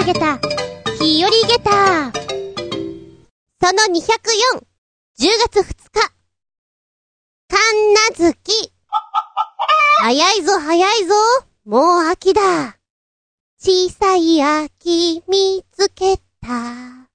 [0.00, 0.38] 投げた、
[0.98, 2.10] 日和ゲタ。
[3.60, 4.00] その204、
[4.58, 6.12] 10月2日。
[7.46, 8.72] 神奈月。
[9.98, 11.14] 早いぞ早いぞ。
[11.66, 12.78] もう秋だ。
[13.58, 17.10] 小さい秋見つけた。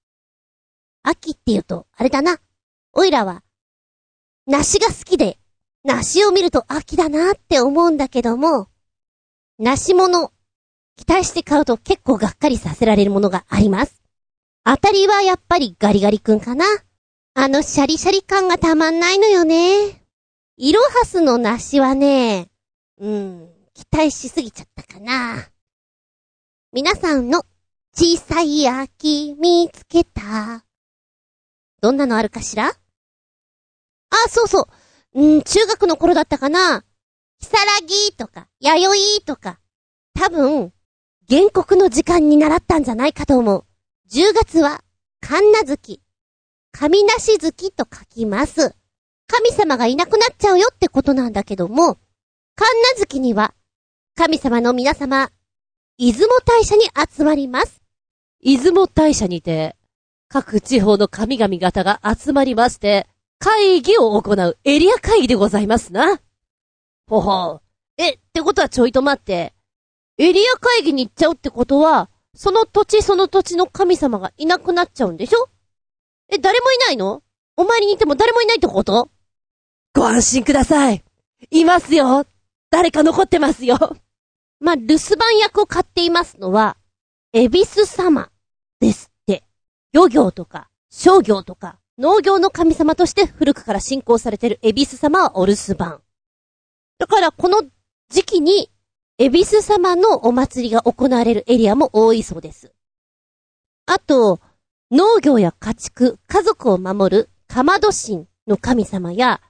[1.02, 2.40] 秋って言うと、あれだな。
[2.94, 3.42] おいらは、
[4.46, 5.40] 梨が好きで、
[5.84, 8.68] 梨を見ると秋だなって思うんだけども、
[9.58, 10.35] 梨物、
[10.98, 14.02] 期待して買うと結構がっかりさせられるものがあります。
[14.64, 16.66] 当たりはやっぱりガリガリ君かな。
[17.34, 20.02] あのシャリシャリ感がたまんないのよね。
[20.58, 22.48] イロハスの梨はね、
[22.98, 25.50] うん、期待しすぎちゃったかな。
[26.72, 27.44] 皆さんの
[27.94, 30.66] 小さい秋見つけた。
[31.82, 32.70] どんなのあるかしら？
[32.70, 34.70] あ、そうそ
[35.14, 35.22] う。
[35.22, 36.84] うん、中学の頃だったかな。
[37.40, 39.60] ひさらぎとか、やよいとか。
[40.14, 40.72] 多分、
[41.28, 43.66] 原告の時間に習ったんじゃないかと思う。
[44.12, 44.84] 10月は、
[45.22, 46.00] 神奈月。
[46.72, 48.76] 神なし月と書きます。
[49.28, 51.96] 神様がいなくなっちゃうよってことなんだけども、
[52.56, 53.56] 神奈月には、
[54.16, 55.32] 神様の皆様、
[55.98, 57.82] 出雲大社に集まります。
[58.44, 59.76] 出雲大社にて、
[60.30, 63.08] 各地方の神々方が集まりまして、
[63.40, 66.22] 会議を行うエリア会議でございますな。
[67.08, 67.62] ほほう。
[67.98, 69.55] え、ってことはちょいと待って。
[70.18, 75.50] エリア会議に行っちゃうってことは、その土地その土地の神様がいなくなっちゃうんでしょ？
[76.30, 77.24] え、誰もいないの？
[77.58, 79.10] お参りに行っても誰もいないってこと？
[79.94, 81.04] ご安心ください。
[81.52, 82.26] いますよ。
[82.70, 83.78] 誰か残ってますよ。
[84.60, 86.78] まあ、留守番役を買っていますのは、
[87.34, 88.30] エビス様
[88.80, 89.44] ですって。
[89.94, 96.02] 漁業とか、商業とか、農業の神様として古くから信仰されているエビス様はお留守番。
[96.98, 97.64] だからこの
[98.10, 98.70] 時期に、
[99.18, 102.74] エビス様のお祭りが行われるエリアも多いそうです。
[103.86, 104.42] あと、
[104.92, 109.42] 農業や家畜、家族を守る、かまど神の神様や、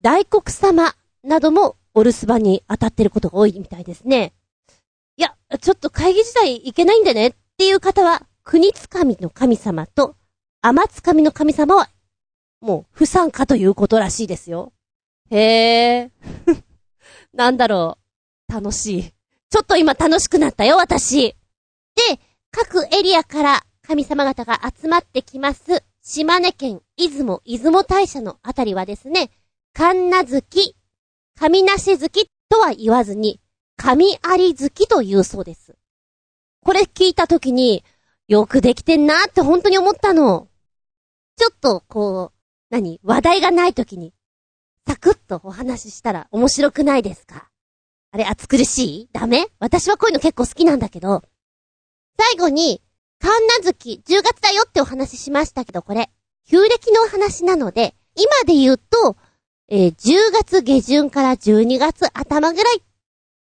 [0.00, 0.94] 大黒様
[1.24, 4.32] などもお留守番に当たってることが多いみたいですね。
[5.16, 10.14] いや、ちょっと会議自体いけないんでねっていう方は、国つかみの神様と、
[10.62, 11.90] 天つかみの神様は、
[12.60, 14.72] もう不参加ということらしいですよ。
[15.30, 16.10] へえ。
[17.34, 17.99] なんだろう。
[18.50, 19.14] 楽しい。
[19.48, 21.28] ちょっと今楽しくなったよ、私。
[21.28, 21.36] で、
[22.50, 29.30] 各エリアから神様方が集まってきます、島根県出雲出雲大社のあたりはですね、
[29.72, 30.76] 神奈月、
[31.38, 33.40] 神なし月とは言わずに、
[33.76, 35.76] 神あり月と言うそうです。
[36.62, 37.84] これ聞いたときに、
[38.28, 40.48] よくできてんなって本当に思ったの。
[41.36, 42.38] ちょっと、こう、
[42.70, 44.12] 何話題がないときに、
[44.86, 47.49] サクッとお話ししたら面白くないですか？
[48.12, 49.08] あれ、暑苦しい？
[49.12, 49.46] ダメ？
[49.60, 51.22] 私はこういうの結構好きなんだけど。
[52.18, 52.82] 最後に、
[53.20, 56.10] 神奈月、10月だよってお話ししましたけど、これ、
[56.48, 59.16] 旧暦のお話なので、今で言うと、
[59.68, 62.82] えー、10月下旬から12月頭ぐらいっ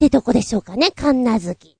[0.00, 1.76] てとこでしょうかね、神奈月。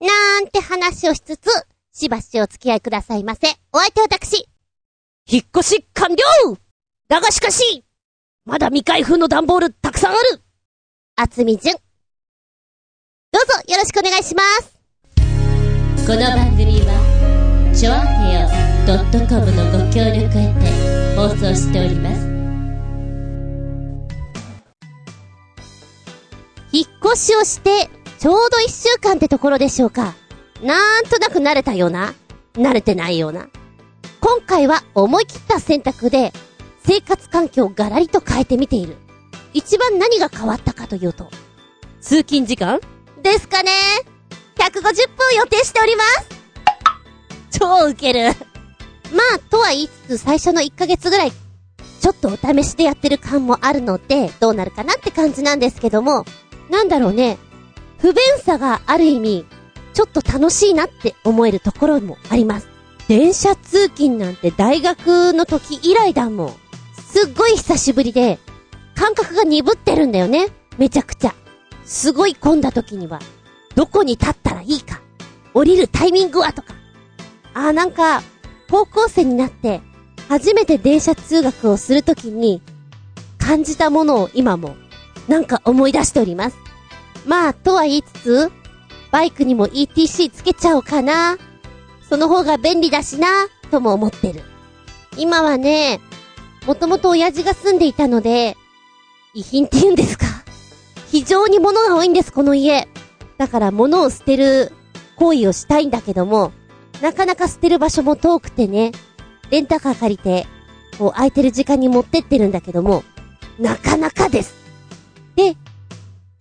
[0.00, 1.48] なんて話をしつつ、
[1.92, 3.48] しばしお付き合いくださいませ。
[3.72, 4.46] お相手私。
[5.26, 6.58] 引っ越し完了
[7.08, 7.84] だがしかし、
[8.44, 10.42] まだ未開封の段ボールたくさんある
[11.20, 11.74] 厚みじゅん。
[11.74, 14.78] どうぞよろしくお願いします。
[16.06, 18.48] この番組は、ちょあへよ
[19.26, 22.20] .com のご協力へて放送しております。
[26.70, 27.90] 引っ越しをして、
[28.20, 30.14] ちょうど一週間ってところでしょうか。
[30.62, 32.14] なんとなく慣れたような、
[32.52, 33.48] 慣れてないような。
[34.20, 36.32] 今回は思い切った選択で、
[36.86, 38.96] 生活環境をガラリと変えてみている。
[39.52, 41.30] 一番何が変わったかというと、
[42.00, 42.80] 通勤時間？
[43.22, 43.70] ですかね
[44.56, 46.28] ?150 分予定しております
[47.58, 48.28] 超ウケる
[49.12, 56.24] まあ、とは言いつつ最初の1ヶ月ぐらい、ちょっとお試しでやってる感もあるので、どうなるかなって感じなんですけども、
[56.70, 57.38] なんだろうね。
[57.98, 59.46] 不便さがある意味、
[59.94, 62.68] ちょっと楽しいなって思えるところもあります。
[63.08, 66.54] 電車通勤なんて大学の時以来だもん。
[67.10, 68.38] すっごい久しぶりで、
[68.98, 70.48] 感覚が鈍ってるんだよね。
[70.76, 71.34] めちゃくちゃ。
[71.84, 73.20] すごい混んだ時には、
[73.76, 75.00] どこに立ったらいいか。
[75.54, 76.74] 降りるタイミングはとか。
[77.54, 78.22] あーなんか、
[78.68, 79.80] 高校生になって、
[80.28, 82.60] 初めて電車通学をするときに、
[83.38, 84.76] 感じたものを今も
[85.28, 86.56] なんか思い出しております。
[87.24, 88.52] まあ、とは言いつつ、
[89.12, 91.38] バイクにも ETC つけちゃおうかな。
[92.08, 94.42] その方が便利だしな、とも思ってる。
[95.16, 96.00] 今はね、
[96.66, 98.56] もともと親父が住んでいたので、
[99.38, 100.26] 遺品って言うんですか？
[101.12, 102.88] 非常に物が多いんです、この家。
[103.38, 104.72] だから物を捨てる
[105.14, 106.52] 行為をしたいんだけども、
[107.00, 108.90] なかなか捨てる場所も遠くてね、
[109.50, 110.48] レンタカー借りて、
[110.98, 113.04] こう空いてる時間に持ってってるんだけども、
[113.60, 114.56] なかなかです。
[115.36, 115.56] で、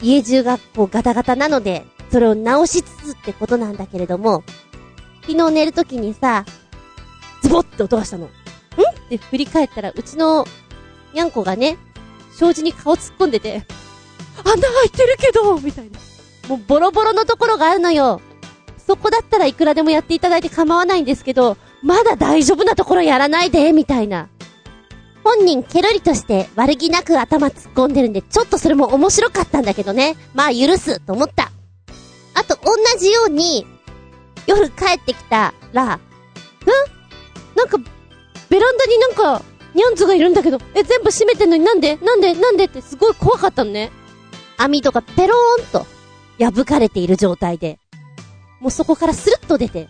[0.01, 4.43] 家中がこうガタガタなので、それを直しつつってことなんだけれども、
[5.21, 6.45] 昨日寝るときにさ、
[7.43, 8.25] ズボッって音がしたの。
[8.25, 8.27] ん？
[8.27, 8.31] っ
[9.07, 10.45] て振り返ったら、うちの、
[11.13, 11.77] にゃんこがね、
[12.37, 13.65] 障子に顔突っ込んでて、
[14.43, 15.99] 穴開いてるけどみたいな。
[16.47, 18.21] もうボロボロのところがあるのよ。
[18.77, 24.29] そこだったらいくらでもやっていただいて構わないんですけど、まだ大丈夫なところやらないで、みたいな。
[25.23, 30.15] 本人ケロリとして悪気なく頭突っ込んでるんで、ちょっとそれも面白かったんだけどね。
[30.33, 31.51] まあ許す、と思った。
[32.33, 33.65] あと、同じように、
[34.45, 35.99] 夜帰ってきたら、ん？
[37.55, 37.77] なんか、
[38.49, 39.41] ベランダになんか、
[39.77, 41.97] ニャンズがいるんだけど、え、全部閉めてんのになんで？
[41.97, 42.33] なんで？
[42.33, 42.65] なんで？
[42.65, 43.91] ってすごい怖かったのね。
[44.57, 45.85] 網戸がペローンと、
[46.39, 47.77] 破かれている状態で。
[48.59, 49.87] もうそこからスルッと出て、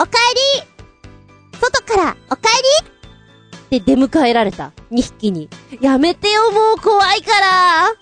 [0.00, 0.10] おか
[0.56, 4.72] えり外から、おかえりって出迎えられた。
[4.90, 5.48] 2匹に。
[5.80, 7.94] やめてよ、もう怖いから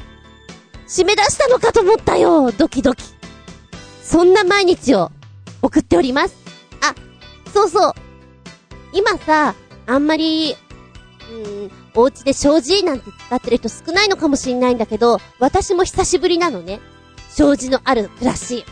[0.88, 3.04] 締め出したのかと思ったよ、ドキドキ。
[4.02, 5.10] そんな毎日を
[5.60, 6.34] 送っております。
[6.80, 6.94] あ、
[7.52, 7.92] そうそう。
[8.94, 9.54] 今さ、
[9.84, 10.56] あんまり、
[11.32, 16.80] うーん、お家で障子なんて使ってる人少ないのかもしんないんだけど、私も久しぶりなのね。
[17.28, 18.64] 障子のある暮らし。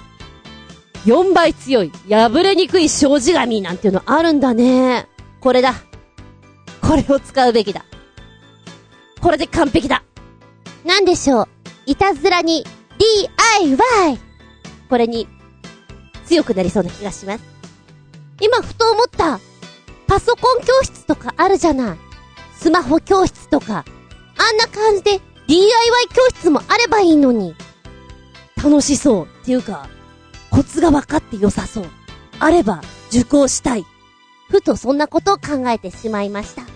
[1.07, 5.09] 4倍強い、破れにくい障子紙なんていうのあるんだね。
[5.41, 5.75] これだ。
[6.83, 7.85] これを使うべきだ。
[9.21, 10.03] これで完璧だ。
[10.85, 11.49] なんでしょう。
[11.87, 12.65] いたずらに
[12.99, 14.19] DIY!
[14.89, 15.27] これに
[16.27, 17.45] 強くなりそうな気がします。
[18.41, 19.41] 今ふと思った。
[20.07, 22.10] パソコン教室とかあるじゃない。
[22.61, 23.87] スマホ教室とか。
[24.37, 25.71] あんな感じで DIY
[26.15, 27.55] 教室もあればいいのに。
[28.63, 29.25] 楽しそう。
[29.25, 29.89] っていうか、
[30.51, 31.87] コツが分かって良さそう。
[32.39, 33.87] あれば、受講したい。
[34.51, 36.63] ふとそんなことを考えてしまいました。
[36.63, 36.67] あ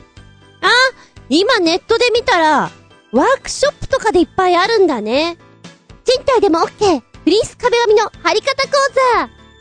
[1.29, 2.71] 今ネットで見たら、
[3.13, 5.37] ワークショップとかでいっぱいあるんだね。
[6.05, 7.01] 賃貸でも OK!
[7.25, 8.73] フリース壁紙の貼り方講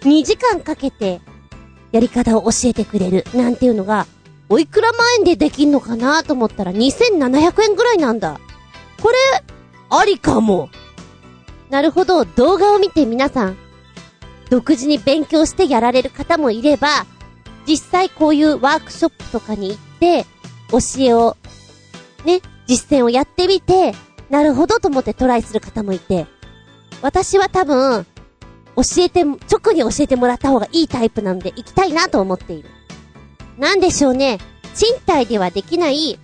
[0.02, 1.20] 座 !2 時間かけて、
[1.92, 4.08] やり方を教えてくれる、なんていうのが、
[4.54, 8.40] おいくら万円でできんのかなと思ったら2700円ぐらいなんだ。
[9.02, 9.18] これ、
[9.90, 10.70] ありかも。
[11.72, 13.58] なるほど、動画を見て皆さん、
[14.52, 16.88] 独自に勉強してやられる方もいれば、
[17.68, 20.28] 実際こういうワークショップとかに行って、
[20.70, 21.36] 教えを、
[22.24, 23.96] ね、実践をやってみて、
[24.30, 26.28] なるほどと思ってトライする方もいて、
[27.02, 28.06] 私は多分、
[28.76, 32.70] 教えて、直に教えてもらった方がいいタイプなので行きたいなと思っている。
[33.58, 34.40] なんでしょうね、
[34.76, 36.20] 賃貸ではできない、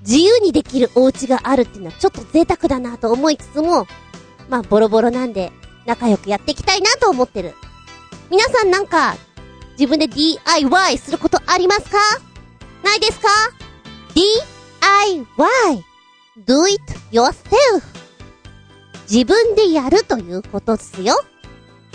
[0.00, 3.86] 自由にできるお家があるっていうのはちょっと贅沢だなと思いつつも、
[4.48, 5.52] まあ、ボロボロなんで、
[5.86, 7.54] 仲良くやっていきたいなと思ってる。
[8.30, 9.16] 皆さんなんか、
[9.72, 11.98] 自分で DIY することありますか？
[12.82, 13.28] ないですか
[14.14, 15.84] ?DIY
[16.46, 16.82] Do it
[17.12, 17.82] yourself
[19.10, 21.14] 自分でやるということっすよ。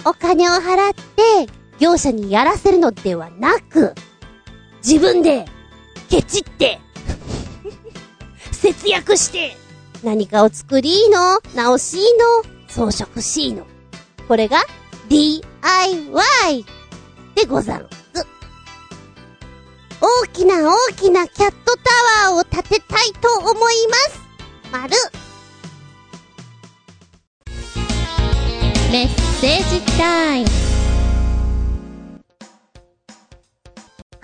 [0.06, 1.48] お金を払って、
[1.80, 3.96] 業者にやらせるのではなく、
[4.86, 5.48] 自分で、
[6.12, 6.80] ケチって、
[8.54, 9.58] 節約して、
[10.04, 12.00] 何かを作りーの、直しー
[12.48, 13.66] の、装飾しーの。
[14.28, 14.64] これが
[15.10, 16.66] DIY
[17.34, 18.28] でござんす。
[20.02, 24.20] 大きな大きなキャットタワーを建てたいと思います。
[24.72, 24.94] まる。
[28.92, 30.65] メッセージタイム。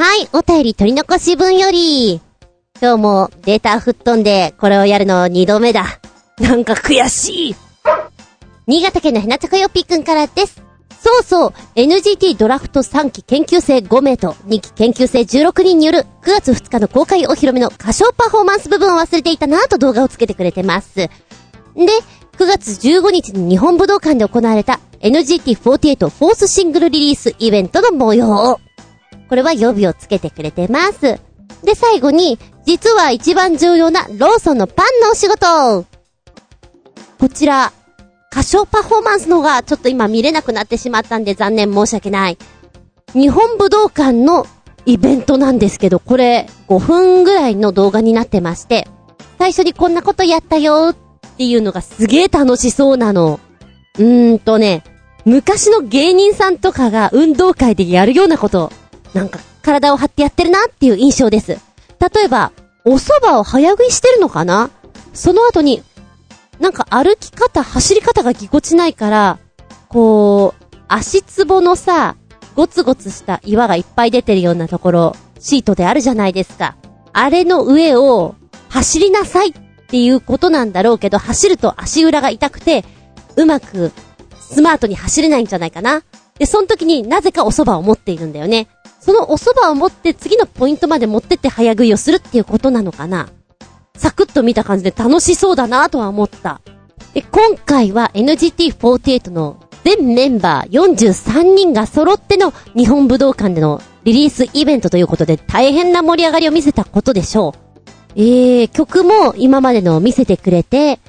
[0.04, 2.22] はい、お便り取り残し分より、
[2.82, 6.00] 今日もデータ吹っ飛んで、これをやるの二度目だ。
[6.40, 7.56] なんか悔しい。
[8.66, 10.60] 新潟県のヘナチョコヨッピーくんからです。
[11.00, 20.96] そうそう、NGT ドラフト3期研究生5名と2期研究生16人による9月2日の公開お披露目の歌唱パフォーマンス部分を忘れていたなぁと動画をつけてくれてます。
[20.96, 21.10] で、
[21.76, 28.60] 9月15日に日本武道館で行われた NGT48 フォースシングルリリースイベントの模様。
[29.32, 31.18] これは予備をつけてくれてます。
[31.64, 35.86] で、最後に、実は一番重要なローソンのパンのお仕事
[37.18, 37.72] こちら、
[38.30, 42.38] 歌唱パフォーマンスの方がちょっと今見れなくなってしまったんで残念申し訳ない。
[43.14, 44.46] 日本武道館の
[44.86, 48.86] イベントなんですけど、これ5分ぐらいの動画になってまして、
[49.40, 50.96] 最初にこんなことやったよっ
[51.38, 53.40] ていうのがすげえ楽しそうなの。
[53.98, 54.84] うーんとね、
[55.24, 58.74] 昔の芸人さんとかが運動会でやるようなこと、
[59.14, 61.58] なんか体を張ってやってるなっていう印象です。
[62.00, 62.52] 例えば、
[62.86, 64.70] お蕎麦を早食いしてるのかな？
[65.14, 65.84] その後に、
[66.60, 69.40] なんか歩き方、走り方がぎこちないから、
[69.88, 72.16] こう、足つぼのさ、
[72.56, 76.76] ゴツゴツした岩がいっぱい出てるようなところ、シートであるじゃないですか。
[77.14, 78.36] あれの上を
[78.70, 79.54] 走りなさいっ
[79.88, 82.86] ていうことなんだろうけど、走ると足裏が痛くて、
[83.36, 83.92] うまく
[84.40, 86.04] スマートに走れないんじゃないかな。
[86.40, 88.68] で、その時になぜかお蕎麦を持っているんだよね。
[89.02, 93.30] そのお蕎麦を持って次のポイントまで持ってって早食いをするっていうことなのかな？
[93.96, 96.62] サクッと見た感じで楽しそうだなとは思った。
[97.14, 107.72] で、今回は NGT48 の全メンバー43人が揃っての日本武道館でのリリースイベントということで大変な盛り上がりを見せたことでしょう。
[108.16, 111.00] えー、曲も今までのを見せてくれて、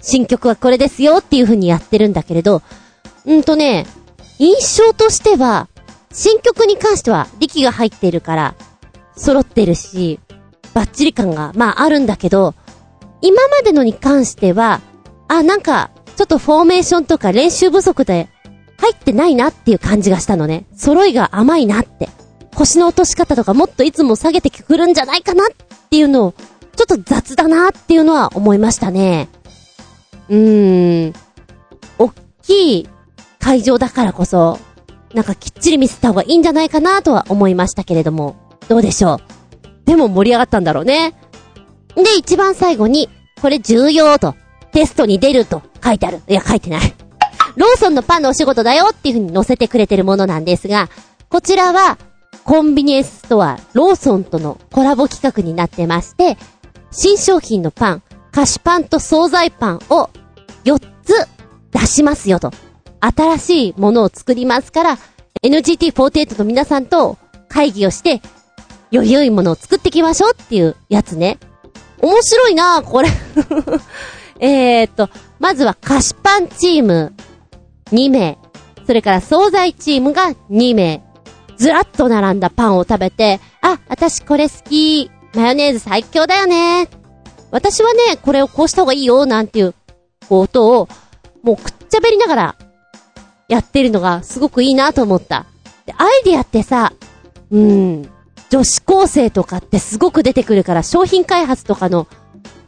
[0.00, 2.62] 新曲はこれですよっていう風にやってるんだけれど、
[3.26, 3.86] うんとね、
[4.38, 5.68] 印象としては、
[6.12, 8.54] 新曲に関しては力が入っているから、
[9.16, 10.20] 揃ってるし、
[10.74, 12.54] バッチリ感が、まああるんだけど、
[13.20, 14.80] 今までのに関しては、
[15.28, 18.28] あ、なんか、ちょっとフォーメーションとか練習不足で
[18.78, 20.66] 入ってないなっていう感じがしたのね。
[20.74, 22.08] 揃いが甘いなって。
[22.54, 25.48] 腰の落とし方とかもっといつも下げてくるんじゃないかなっ
[25.90, 26.34] ていうのを、
[26.74, 29.28] ちょっと雑だなっていうのは思いましたね。
[30.28, 31.14] うーん。
[31.98, 32.12] おっ
[32.42, 32.88] きい
[33.38, 34.58] 会場だからこそ、
[35.14, 38.36] なんかきっちり見せた方がいいんじゃないかなとは思いましたけれども、
[38.68, 39.20] どうでしょう？
[39.86, 41.14] でも盛り上がったんだろうね。
[41.94, 43.08] で、一番最後に、
[43.40, 44.34] これ重要と、
[44.72, 46.20] テストに出ると書いてある。
[46.28, 46.94] いや、書いてない。
[47.56, 50.88] ローソンのパンのお仕事だよっていう風に載せてくれてるものなんですが、
[51.28, 51.98] こちらは、
[52.44, 56.36] コンビニエンスストア、ローソンとのコラボ企画になってまして、
[56.90, 60.10] 新商品のパン、菓子パンと惣菜パンを
[60.64, 61.28] 4つ
[61.72, 62.52] 出しますよと。
[63.00, 64.98] 新しいものを作りますから、
[65.42, 67.16] NGT48 の皆さんと
[67.48, 68.20] 会議をして、
[68.90, 71.38] より良いものを作っていきましょうっていうやつね。
[72.00, 73.08] 面白いなこれ
[74.40, 77.12] えっと、まずは菓子パンチーム
[77.92, 78.38] 2名。
[78.86, 81.02] それから惣菜チームが2名。
[81.56, 85.10] ずらっと並んだパンを食べて、あ、私これ好き。
[85.34, 86.88] マヨネーズ最強だよね。
[87.50, 89.74] 私はね、これをこうした方がいいよ、なんていう
[90.28, 90.88] ことを、
[91.42, 92.56] もうくっちゃべりながら、
[93.48, 95.46] やってるのがすごくいいなと思った。
[95.86, 96.92] で、アイディアってさ、
[97.50, 98.08] うん、
[98.50, 102.06] 女子高生とかってすごく出てくるから商品開発とかの、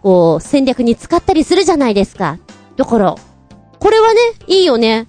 [0.02, 2.38] こう、戦略に使ったりするじゃないですか。
[2.76, 3.14] だから、
[3.78, 5.06] これはね、いいよね。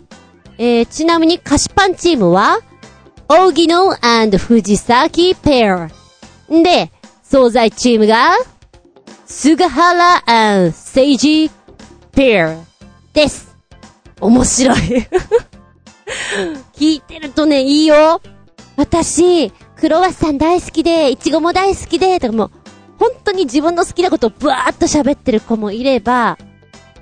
[0.57, 2.59] えー、ちなみに菓子パンチームは、
[3.29, 3.95] オーギノ
[4.37, 5.89] 藤崎ペア。
[6.49, 6.91] で、
[7.23, 8.33] 惣菜チームが、
[9.25, 11.49] 菅原セイジ
[12.11, 12.57] ペア
[13.13, 13.55] です。
[14.19, 15.07] 面白い
[16.75, 18.21] 聞いてるとね、いいよ。
[18.77, 22.51] 私、クロワッサン大好きで、イチゴも大好きで、とかもう、
[22.97, 26.37] 本当に自分の好きなことをブワーっと喋ってる子もいれば、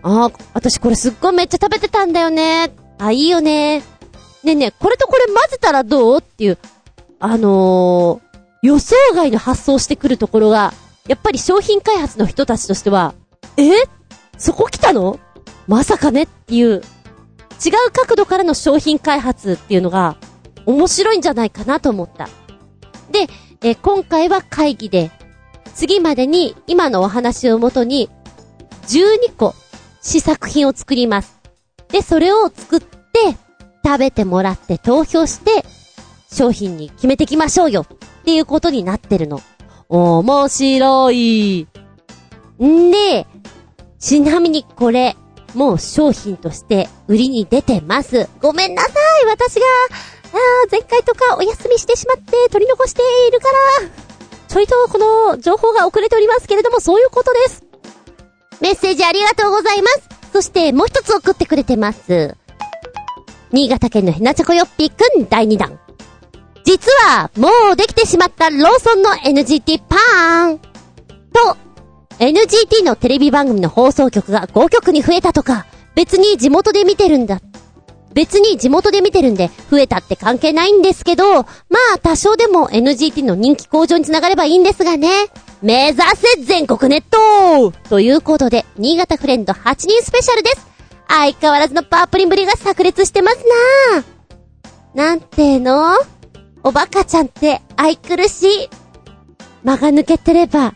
[0.02, 2.72] ああ、私これすっごいめっちゃ食べてたんだよね。
[2.98, 3.80] あ、いいよね。
[3.80, 3.84] ね
[4.46, 6.20] えねえ、これとこれ混ぜたらどう？
[6.20, 6.58] っていう、
[7.20, 10.74] あのー、予想外の発想してくるところが、
[11.08, 13.14] やっぱり商品開発の人たちとしては、
[13.58, 13.70] え？
[14.38, 15.20] そこ来たの？
[15.68, 16.24] まさかね？
[16.24, 16.82] っていう、
[17.64, 20.18] 違う角度からの商品開発っていうのが、
[20.66, 22.30] 面白いんじゃないかなと思った。
[23.12, 23.28] で、
[23.62, 25.12] え今回は会議で、
[25.74, 28.10] 次までに今のお話をもとに、
[28.88, 29.56] 12個
[30.02, 31.40] 試作品を作ります。
[31.90, 32.90] で、それを作って、
[33.86, 35.66] 食べてもらって投票して、
[36.32, 39.42] 商品に決めてきましょうよっていうことになってるの。
[39.90, 41.68] 面白い。
[42.64, 43.26] んで、
[43.98, 45.18] ちなみにこれ、
[45.54, 48.30] もう商品として売りに出てます。
[48.42, 49.66] ごめんなさい私が
[50.32, 53.48] あー、前回とかお休みしてしまって取り残しているか
[53.82, 53.90] ら、
[54.48, 54.98] ちょいとこ
[55.34, 57.64] の情報が遅れておりますけれども、そういうことです。
[58.62, 60.10] メッセージありがとうございます。
[60.34, 62.36] そしてもう一つ送ってくれてます。
[63.52, 65.80] 新潟県のひなちゃこよっぴーくん第2弾。
[66.64, 71.58] 実は、もうできてしまったローソンの NGT パーンと、
[72.20, 77.40] NGT のテレビ番組の放送局が5局に増えたとか、別に地元で見てるんだ
[78.14, 81.44] 別に地元で見てるんで増えたって関係ないんですけど、ま
[81.96, 85.10] あ多少でも NGT の人気向上につながればいいんですがね。
[85.62, 90.68] 目指せ全国ネットということで、新潟フレンド8人スペシャルです。
[91.08, 93.38] 相変わらずのパープリンぶりが炸裂してます
[94.96, 95.96] ななんての?
[96.64, 98.70] おバカちゃんって愛くるしい。
[99.64, 100.74] 間が抜けてれば、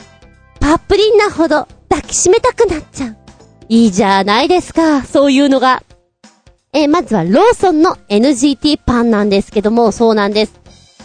[0.64, 3.18] パプリンなほど抱きしめたくなっちゃう。
[3.68, 5.84] いいじゃないですか、そういうのが。
[6.72, 10.62] えー、まずはローソンの NGT パンなんですけども、そうなんです。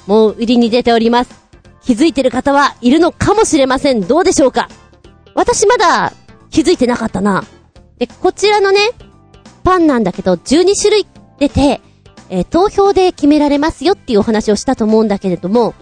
[0.06, 1.30] もう売りに出ております。
[1.82, 4.00] 気づいてる方はいるのかもしれません。
[4.00, 4.68] どうでしょうか
[5.34, 6.12] 私まだ
[6.50, 7.42] 気づいてなかったな。
[7.98, 8.78] で、こちらのね、
[9.64, 11.06] パンなんだけど、12種類
[11.40, 11.80] 出て、
[12.30, 15.74] えー投票で決められますよっていうお話をしたと思うんだけれども、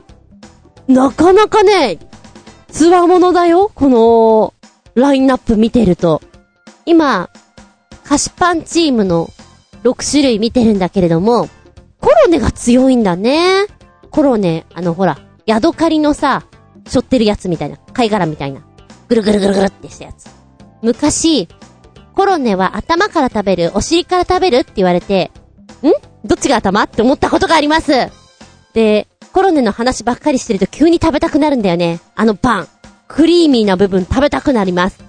[0.88, 1.98] なかなかね、
[2.70, 4.54] つわものだよこの、
[4.94, 6.22] ラインナップ見てると。
[6.84, 7.30] 今、
[8.04, 9.30] 菓子パンチームの
[9.82, 11.48] 6種類見てるんだけれども、
[12.00, 13.66] コロネが強いんだね。
[14.10, 16.44] コロネ、あのほら、ヤドカリのさ、
[16.86, 18.62] 背負ってるやつみたいな、貝殻みたいな。
[19.08, 20.28] ぐるぐるぐるぐるってしたやつ。
[20.82, 21.48] 昔、
[22.14, 25.30] コロネは頭から食べる、お尻から食べるって言われて、
[25.82, 25.90] ん？
[26.26, 26.82] どっちが頭？
[26.84, 27.92] って思ったことがあります。
[28.72, 32.00] で、コロネの話ばっかりしてると急に食べたくなるんだよね。
[32.14, 32.68] あのパン。
[33.06, 35.04] クリーミーな部分食べたくなります。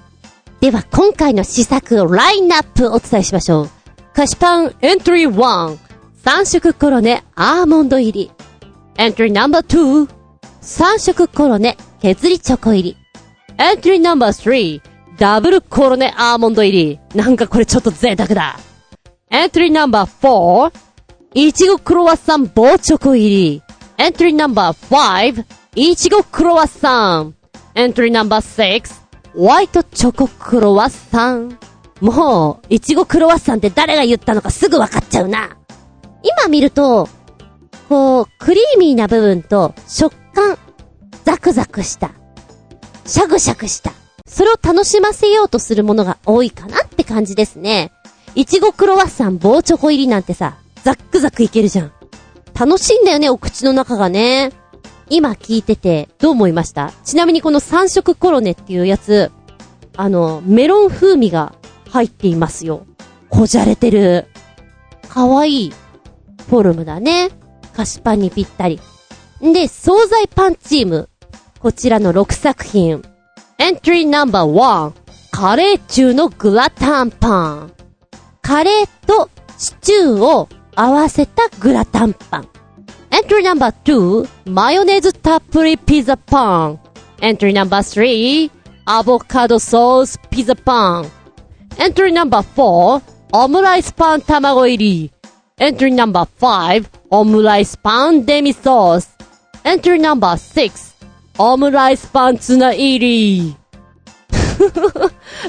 [0.60, 3.70] では、今回の試作をラインナップお伝えしましょう。
[4.14, 5.78] 菓子パンエントリー1。
[6.26, 8.32] 三色コロネアーモンド入り。
[8.98, 10.10] エントリーナンバー2。
[10.60, 12.98] 三色コロネ削りチョコ入り。
[13.58, 14.82] エントリーナンバー3。
[15.18, 17.00] ダブルコロネアーモンド入り。
[17.16, 18.60] なんかこれちょっと贅沢だ。
[19.32, 20.74] エントリーナンバー4。
[21.34, 23.64] いちごクロワッサン棒チョコ入り。
[24.00, 25.46] エントリーナンバー5。
[25.74, 27.36] いちごクロワッサン。
[27.74, 28.94] エントリーナンバー6。
[29.34, 31.58] ホワイトチョコクロワッサン。
[32.00, 35.58] もう、いちごクロワッサンって誰が言ったのかすぐわかっちゃうな。
[36.22, 37.10] 今見ると、
[37.90, 40.60] こう、クリーミーな部分と食感、
[41.24, 42.12] ザクザクした、
[43.04, 43.94] シャグシャグした、
[44.28, 47.92] それを楽しませようとするものが多いかなって感じですね。
[48.36, 51.92] いちごクロワッサン棒チョコ入りなんてさ、ザックザクいけるじゃん。
[52.60, 54.52] 楽しいんだよね、お口の中がね。
[55.10, 56.92] 今聞いてて、どう思いました？
[57.06, 59.32] ちなみにこの三色コロネっていうやつ、
[59.96, 61.56] あの、メロン風味が
[61.90, 62.86] 入っていますよ。
[63.30, 64.28] こじゃれてる。
[65.08, 65.74] かわいい
[66.50, 67.30] フォルムだね。
[67.74, 68.80] 菓子パンにぴったり。
[69.46, 71.10] んで、惣菜パンチーム。
[71.60, 73.04] こちらの6作品。
[73.60, 74.94] エントリーナンバー1。
[75.32, 77.74] カレー中のグラタンパン。
[78.42, 80.50] カレーとシチューを
[80.80, 82.48] 合わせたグラタンパン。
[83.10, 84.52] エントリーナンバー2。
[84.52, 86.80] マヨネーズたっぷりピザパン。
[87.20, 88.52] エントリーナンバー3。
[88.86, 91.12] アボカドソースピザパン。
[91.80, 93.02] エントリーナンバー4。
[93.34, 95.12] オムライスパン卵入り。
[95.58, 96.88] エントリーナンバー5。
[97.10, 99.18] オムライスパンデミソース。
[99.64, 100.96] エントリーナンバー6。
[101.40, 103.56] オムライスパンツナ入り。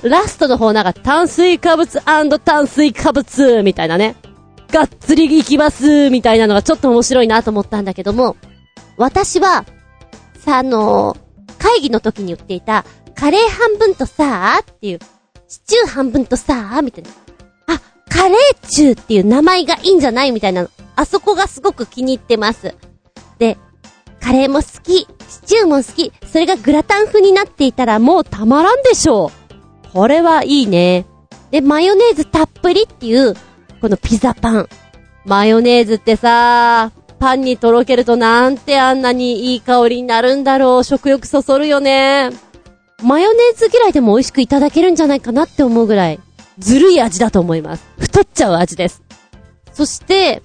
[0.02, 2.00] ラストの方なんか炭水化物
[2.40, 4.16] 炭水化物みたいなね。
[4.72, 8.36] がっつりいきますみたいなのがちょっと面白いなと思ったんだけども、
[8.96, 9.64] 私は、
[10.38, 11.16] さ、あの
[11.58, 14.98] 会議の時に言っていた、カレー半分とさーっていう、
[15.48, 17.10] シチュー半分とさーみたいな。
[17.66, 20.68] あ、カレーチューっていう名前がいいんじゃないみたいなの。
[20.96, 22.74] あそこがすごく気に入ってます。
[23.38, 23.56] で、
[24.20, 29.30] カレーも好き、シチューも好き、それがグラタン風になっていたらもうたまらんでしょ
[29.86, 29.92] う。
[29.92, 31.06] これはいいね。
[31.50, 33.34] で、マヨネーズたっぷりっていう、
[33.80, 34.68] このピザパン。
[35.24, 40.84] マヨネーズってさ、パンにとろけるとなんてあんなにいい香りになるんだろう。
[40.84, 42.30] 食欲そそるよね。
[43.02, 46.18] マヨネーズ嫌いでも美味しくいただけるんじゃないかなって思うぐらい、
[46.58, 47.84] ずるい味だと思います。
[47.98, 49.02] 太っちゃう味です。
[49.72, 50.42] そして、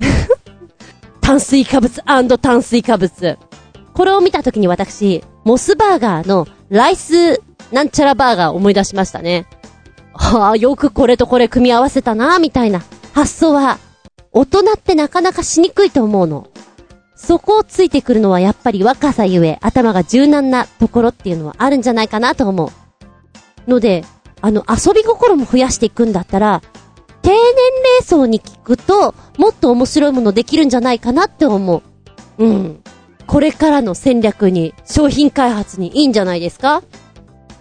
[1.22, 2.02] 炭水化物
[2.38, 3.38] 炭水化物。
[3.94, 7.40] これを見た時に私、モスバーガーのライス
[7.72, 9.46] なんちゃらバーガーを思い出しましたね。
[10.16, 13.78] はあ、よくこれとこれ組み合わせたなみたいな発想は、
[14.32, 16.48] 大人ってなかなかしにくいと思うの。
[17.14, 23.70] そこをついてくるのはやっぱり若さゆえ、頭が柔軟なところっていうのはあるんじゃないかなと思う。
[23.70, 24.04] ので、
[24.42, 26.62] あの、遊び心も増やしていくんだったら、
[27.22, 31.82] 低年齢層に聞くと、もっと面白いものできるんじゃないかなって思
[32.38, 32.44] う。
[32.44, 32.80] うん。
[33.26, 36.82] これからの戦略に、商品開発にいいんじゃないですか？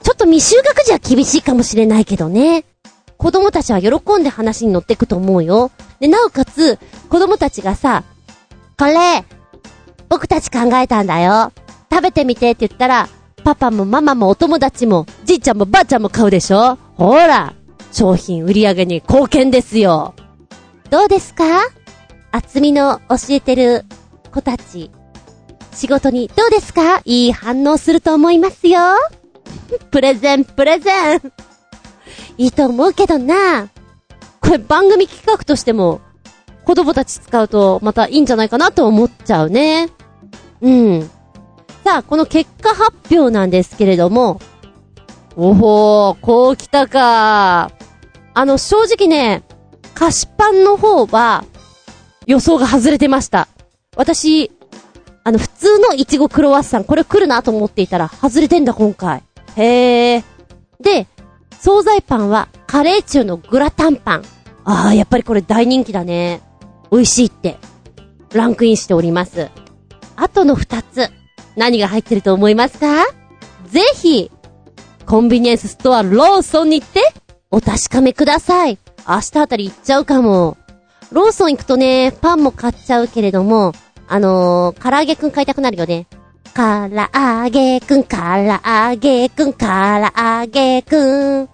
[0.06, 2.64] ちょっと未就学児は厳しいかもしれないけどね。
[3.18, 5.72] 子供たちは喜んで話に乗っていくと思うよ。
[6.00, 6.78] で、なおかつ、
[7.10, 8.04] 子供たちがさ、
[8.78, 9.26] これ、
[10.08, 11.52] 僕たち考えたんだよ。
[11.92, 13.10] 食べてみてって言ったら、
[13.44, 17.56] パパもママもお友達も、じいちゃんもばあちゃんも買うでしょほら、
[17.92, 20.14] 商品売り上げに貢献ですよ。
[20.92, 21.46] どうですか？
[22.32, 23.86] 厚みの教えてる
[24.32, 24.92] 子たち。
[25.74, 27.02] 仕事にどうですか？
[27.06, 28.82] いい反応すると思いますよ。
[29.92, 31.22] プレゼン、プレゼン。
[32.38, 33.70] いいと思うけどな。
[34.42, 36.02] これ番組企画としても、
[36.66, 39.90] 子供たち使うとまたいいんじゃないかなと思っちゃうね。
[40.62, 41.10] うん。
[41.84, 44.40] さあ、この結果発表なんですけれども、
[45.36, 47.72] おほー、こう来たか。
[48.34, 49.44] あの、正直ね、
[49.94, 51.46] 菓子パンの方は、
[52.26, 53.48] 予想が外れてました。
[53.96, 54.52] 私、
[55.24, 59.24] あの、普通のいちごクロワッサン、これ来るなと思っていたら、外れてんだ、今回。
[59.56, 60.24] へー。
[60.80, 61.08] で、
[61.60, 64.24] 惣菜パンは、カレー中のグラタンパン。
[64.64, 66.42] あー、やっぱりこれ大人気だね。
[66.92, 67.58] 美味しいって、
[68.34, 69.50] ランクインしております。
[70.16, 71.10] あとの二つ、
[71.56, 73.06] 何が入ってると思いますか？
[73.68, 74.32] ぜひ、
[75.06, 77.02] コンビニエンスストアローソンに行って、
[77.52, 78.78] お確かめください。
[79.08, 80.58] 明日あたり行っちゃうかも。
[81.12, 83.72] ローソン行くとね、パンも買っちゃうけれども、
[84.08, 86.08] あのー、唐揚げくん買いたくなるよね。
[86.56, 91.50] 唐揚げくん、唐揚げくん、唐揚げくん。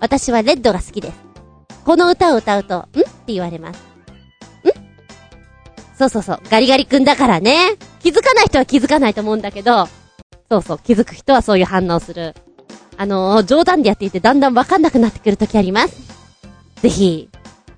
[0.00, 1.18] 私はレッドが好きです。
[1.84, 2.80] この歌を歌うと、ん？
[2.80, 2.84] っ
[3.26, 3.78] て言われます。
[3.78, 3.82] ん？
[5.98, 7.76] そうそうそう、ガリガリくんだからね。
[8.00, 9.86] 気づかない人は気づかないと思うんだけど、
[10.50, 12.34] そうそう、気づく人はそういう反応する。
[12.96, 16.10] あのー、冗談でやっていてだんだんわかんなくなってくるときあります。
[16.80, 17.28] ぜひ、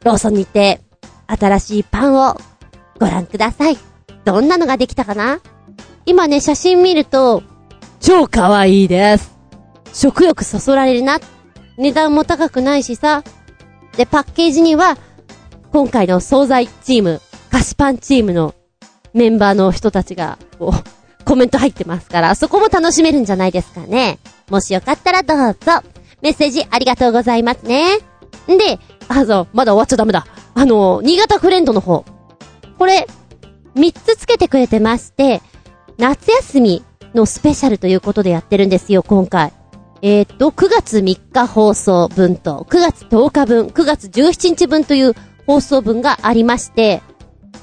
[0.04, 0.80] ローソンに行って、
[1.26, 2.36] 新しいパンを
[3.00, 3.78] ご覧ください。
[4.24, 5.40] どんなのができたかな？
[6.06, 7.42] 今ね、写真見ると、
[8.00, 9.34] 超可愛いです。
[9.94, 11.18] 食欲そそられるな。
[11.78, 13.22] 値段も高くないしさ。
[13.96, 14.98] で、パッケージには、
[15.72, 18.54] 今回の惣菜チーム、菓子パンチームの
[19.14, 20.84] メンバーの人たちが、こう、
[21.24, 24.18] コメント入ってますから、そこも楽しめるんじゃないですかね。
[24.50, 25.82] もしよかったらどうぞ。
[26.20, 27.96] メッセージありがとうございますね。
[28.46, 30.26] んで、あ、そう、まだ終わっちゃダメだ。
[30.54, 32.04] あの、新潟フレンドの方。
[32.78, 33.06] これ、
[33.74, 35.40] 3つつけてくれてまして、
[35.98, 39.52] 夏休みのスペシャルということでやってるんですよ、今回。
[40.02, 45.14] えー、っと、9月3日放送分と、9月10日分、9月17日分という
[45.46, 47.02] 放送分がありまして、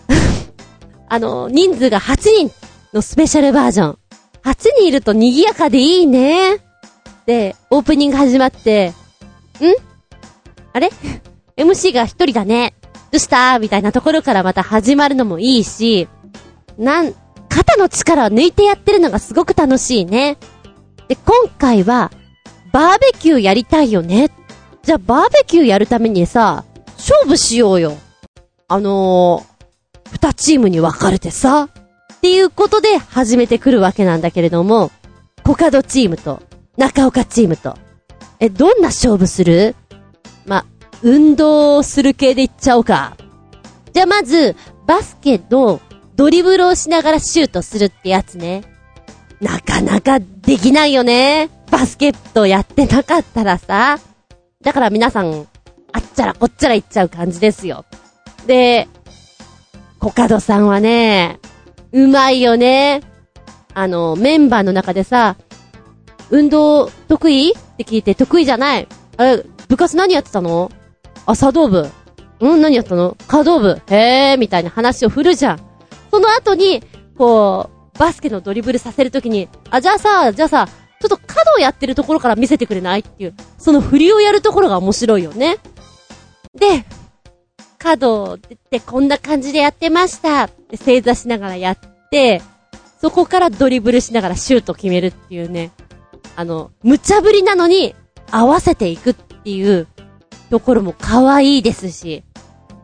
[1.08, 2.16] あの、人数が8
[2.48, 2.52] 人
[2.94, 3.98] のスペシャルバージョン。
[4.44, 6.58] 8人いると賑やかでいいね。
[7.26, 8.94] で、オープニング始まって、ん？
[10.74, 10.90] あれ
[11.58, 12.74] ?MC が一人だね。
[13.12, 16.08] どうしたみたいなところからまた始まるのもいいし、
[16.78, 17.14] なん、
[17.52, 20.38] 肩の力を抜いてやってるのがすごく楽しいね。
[21.10, 22.10] で、今回は、
[22.72, 24.32] バーベキューやりたいよね。
[24.84, 26.64] じゃあ、バーベキューやるためにさ、
[26.98, 27.98] 勝負しようよ。
[28.70, 31.68] あのー、二チームに分かれてさ、
[32.14, 34.90] っていうことで始めてくるわけなんだけれども、
[35.44, 36.42] コカドチームと、
[36.78, 37.76] 中岡チームと、
[38.40, 39.76] え、どんな勝負する？
[40.46, 40.66] ま、
[41.02, 43.18] 運動する系でいっちゃおうか。
[43.92, 44.56] じゃあまず、
[44.88, 45.82] バスケの
[46.22, 48.62] ドリブルをしながらシュートするってやつね。
[49.40, 51.50] なかなかできないよね。
[51.72, 53.98] バスケットやってなかったらさ。
[54.62, 55.48] だから皆さん、
[55.92, 57.86] あっちゃらこっちゃら行っちゃう感じですよ。
[58.46, 58.88] で、
[59.98, 61.40] コカドさんはね、
[61.92, 63.02] うまいよね。
[63.74, 65.38] あの、メンバーの中でさ、
[66.30, 67.56] 運動得意？
[67.58, 68.88] って聞いて得意じゃない。
[69.18, 70.72] あれ、部活何やってたの
[71.26, 71.90] あ、茶道部。
[72.42, 73.82] うん何やったの華道部。
[73.88, 75.71] へー、みたいな話を振るじゃん。
[76.12, 76.84] その後に、
[77.18, 85.58] こう、バスケのドリブルさせるときに、あ、じゃあさ、じゃあさ、ちょっと角をやってるところから見せてくれないっていう、その振りをやるところが面白いよね。
[86.54, 86.86] で、
[87.80, 90.48] 角ってこんな感じでやってました。
[90.70, 91.78] で正座しながらやっ
[92.12, 92.42] て、
[93.02, 95.72] そこからドリブルしながらシュート決めるっていうね。
[96.36, 97.96] あの、無茶ぶりなのに
[98.30, 99.88] 合わせていくっていう
[100.52, 102.24] ところも可愛いですし、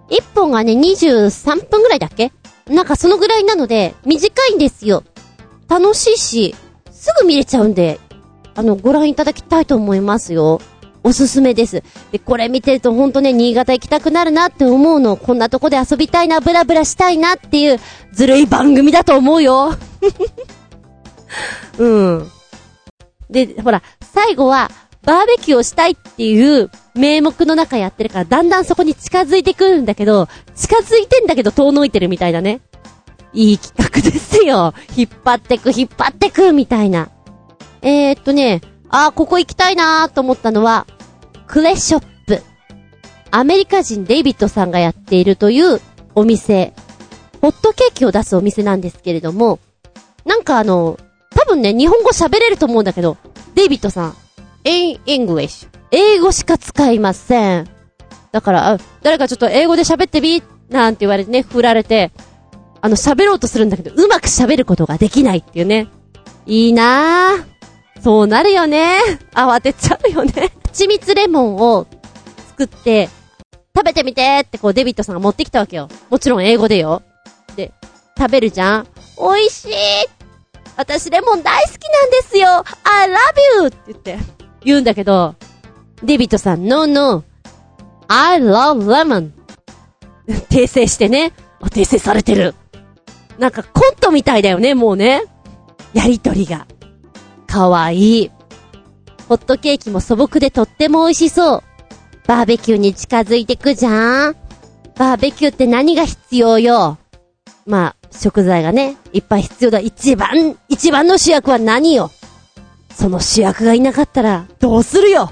[0.10, 2.32] 1本がね、23分ぐらいだっけ
[2.70, 5.04] なんかそのぐらいなので、短いんですよ。
[5.68, 6.56] 楽しいし、
[6.92, 8.00] すぐ見れちゃうんで、
[8.56, 10.60] あの、ご覧いただきたいと思いますよ。
[11.04, 11.84] おすすめです。
[12.12, 15.16] で、これ見てるとほんとね、新潟行きたくなるなって思うの。
[15.16, 17.80] こんなとこで遊びたいな、ブラブラしたいなっていう、
[18.12, 19.74] ずるい番組だと思うよ。
[21.78, 22.32] うん。
[23.30, 24.70] で、ほら、最後は、
[25.08, 32.60] バーベキューをしたいっていう名目の中やってるから、だんだんそこに近づいてくるんだけど、近づいてんだけど遠のいてるみたいなね。
[33.32, 34.74] いい企画ですよ。
[34.98, 37.10] 引っ張ってく、引っ張ってく、みたいな。
[37.82, 40.86] えー、っとね、あー、ここ行きたいなーと思ったのは、
[41.48, 42.44] クレショップ。
[43.32, 45.80] アメリカ人デイビッドさんがやっているという
[46.16, 46.74] お店。
[47.42, 49.60] ホットケーキを出すお店なんですけれども、
[50.26, 53.16] なんかあの、多分ね、日本語喋れると思うんだけど、
[53.56, 54.16] デイビッドさん、
[54.68, 55.68] in English。
[55.92, 57.70] 英語しか使いません。
[58.32, 62.12] だから、誰かちょっと英語で喋ってみなんて言われてね、振られて、
[62.82, 65.88] あの、喋ろうとするんだけど、うまく喋ることができないっていうね。
[66.46, 68.02] いいなぁ。
[68.02, 69.00] そうなるよね。
[69.34, 70.52] 慌てちゃうよね。
[70.66, 71.88] 蜂蜜レモンを
[72.50, 73.10] 作って、
[73.76, 75.88] 食べてみてってこうデビッドさんが持ってきたわけよ。
[76.10, 77.02] もちろん英語でよ。
[77.56, 77.72] で、
[78.18, 78.88] 食べるじゃん
[79.20, 79.74] 美味しい
[80.76, 83.68] 私レモン大好きなんですよ !I love you!
[83.68, 84.18] って言って、
[84.68, 85.36] 言うんだけど、
[86.04, 87.24] デビッドさん、no, no,
[88.08, 89.32] I love lemon.
[90.28, 91.32] 訂正してね。
[91.62, 92.54] 訂正されてる。
[93.40, 95.24] なんかコントみたいだよね、もうね。
[95.94, 96.68] やりとりが。
[97.48, 98.32] かわいい。
[99.30, 101.64] ホットケーキも素朴でとっても美味しそう。
[102.28, 104.36] バーベキューに近づいてくじゃん
[104.98, 106.98] バーベキューって何が必要よ
[107.66, 109.80] まあ、食材がね、いっぱい必要だ。
[109.80, 112.12] 一番、一番の主役は何よ
[112.98, 115.32] その主役がいなかったら、どうするよ？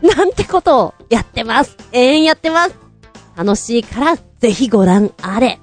[0.00, 1.76] なんてことをやってます。
[1.90, 2.76] 永遠やってます。
[3.36, 5.58] 楽しいから、ぜひご覧あれ。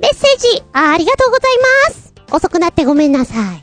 [0.00, 1.52] メッセージ、ありがとうござい
[1.88, 2.14] ます。
[2.32, 3.62] 遅くなってごめんなさい。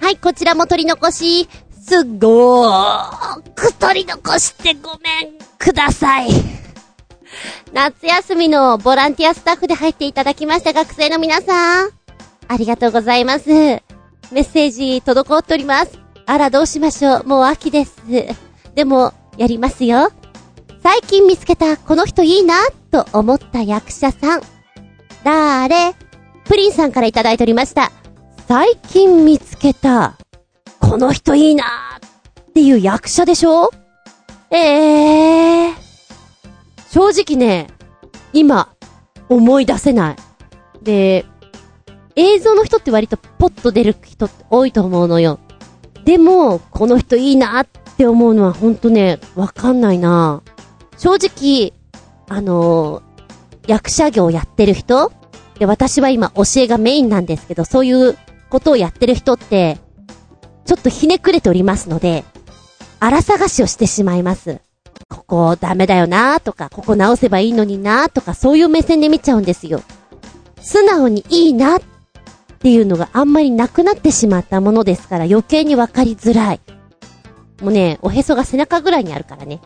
[0.00, 1.50] はい、こちらも取り残し、
[1.86, 6.30] すごーく取り残してごめんください。
[7.74, 11.90] 夏休みのボランティアスタッフで入っていただきました学生の皆さん。
[12.48, 13.50] ありがとうございます。
[13.50, 13.82] メ
[14.32, 16.01] ッセージ滞っております。
[16.26, 17.24] あらどうしましょう。
[17.24, 17.96] もう秋です。
[18.74, 20.10] でも、やりますよ。
[20.82, 22.54] 最近見つけたこの人いいな、
[22.90, 24.40] と思った役者さん。
[25.24, 25.94] だーれ
[26.44, 27.92] プリンさんからいただいておりました。
[28.48, 30.18] 最近見つけた、
[30.80, 31.64] この人いいな
[32.44, 33.70] っていう役者でしょ？
[34.50, 35.74] ええー。
[36.90, 37.68] 正直ね、
[38.32, 38.74] 今、
[39.28, 40.16] 思い出せない。
[40.82, 41.24] で、
[42.16, 45.38] 映像の人って割とポッと出る人って多いと思うのよ。
[46.04, 50.42] でも、この人いいなって思うのはほんとね、わかんないな
[50.98, 51.72] 正直、
[52.28, 53.02] あのー、
[53.68, 55.12] 役者業やってる人？
[55.58, 58.18] で、私は今教えがメインなんですけど、そういう
[58.50, 59.78] ことをやってる人って、
[60.64, 62.24] ちょっとひねくれておりますので、
[62.98, 64.60] 荒探しをしてしまいます。
[65.08, 69.82] ここダメだよなとか、ここ直せばいいのになとか、そういう目線で見ちゃうんですよ。
[70.60, 71.80] 素直にいいなっ
[72.62, 76.60] っていうのがあんまりなくなってしまったものですから余計にわかりづらい。
[77.60, 79.60] もうね、おへそが背中ぐらいにあるからね。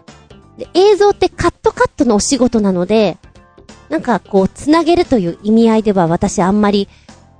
[0.56, 3.18] で、映像ってカットカットのお仕事なので、
[3.90, 6.88] なんかこう、つなげるという意味合いでは私あんまり、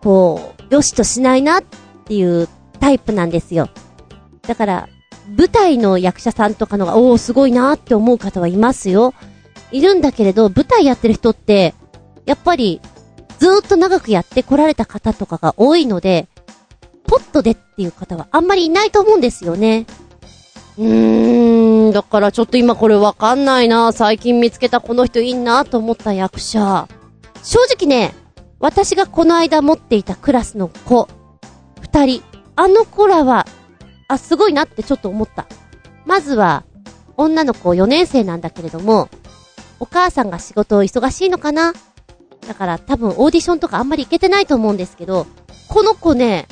[0.02, 1.62] こう、よしとしないなっ
[2.04, 3.70] ていうタイプなんですよ。
[4.46, 4.88] だから、
[5.38, 9.14] 舞台の役者さんとかのが、おー、すごいなって思う方はいますよ。
[9.72, 11.74] いるんだけれど、舞台やってる人って、
[12.26, 12.82] やっぱり、
[13.38, 16.28] ずーっと長くやってこられた方とかが多いので、
[17.06, 19.86] ポットでっていう方はあんまりいないと思うんですよね。
[20.78, 26.88] うーん、だからちょっと今これわかんないな最近見つけたこの人いいなと思った役者。
[27.42, 28.14] 正直ね、
[28.58, 31.08] 私がこの間持っていたクラスの子、
[31.80, 32.22] 二人、
[32.56, 33.46] あの子らは
[34.08, 35.46] あ、すごいなってちょっと思った。
[36.04, 36.64] まずは、
[37.16, 39.08] 女の子4年生なんだけれども、
[39.80, 41.72] お母さんが仕事忙しいのかな？
[42.46, 45.26] だから多分オーディションとかあんまり行けてないと思うんですけど、
[45.68, 46.46] この子ね、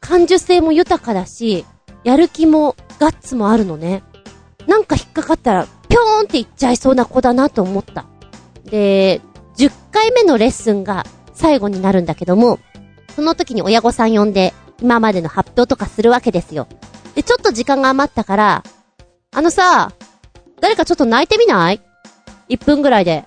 [0.00, 1.64] 感受性も豊かだし、
[2.04, 4.02] やる気もガッツもあるのね。
[4.66, 8.06] なんか引っかかったら、ぴょーんって行っちゃいそうな子だなと思った。
[8.64, 9.20] で、
[9.56, 12.58] 10回目のレッスンが最後になるんだけども、
[13.14, 16.68] その時に親御さん呼んで、今までの発表とかするわけですよ。
[17.14, 18.62] で、ちょっと時間が余ったから、
[19.32, 19.92] あのさ、
[20.60, 21.80] 誰かちょっと泣いてみない
[22.48, 23.24] ?1 分ぐらいで。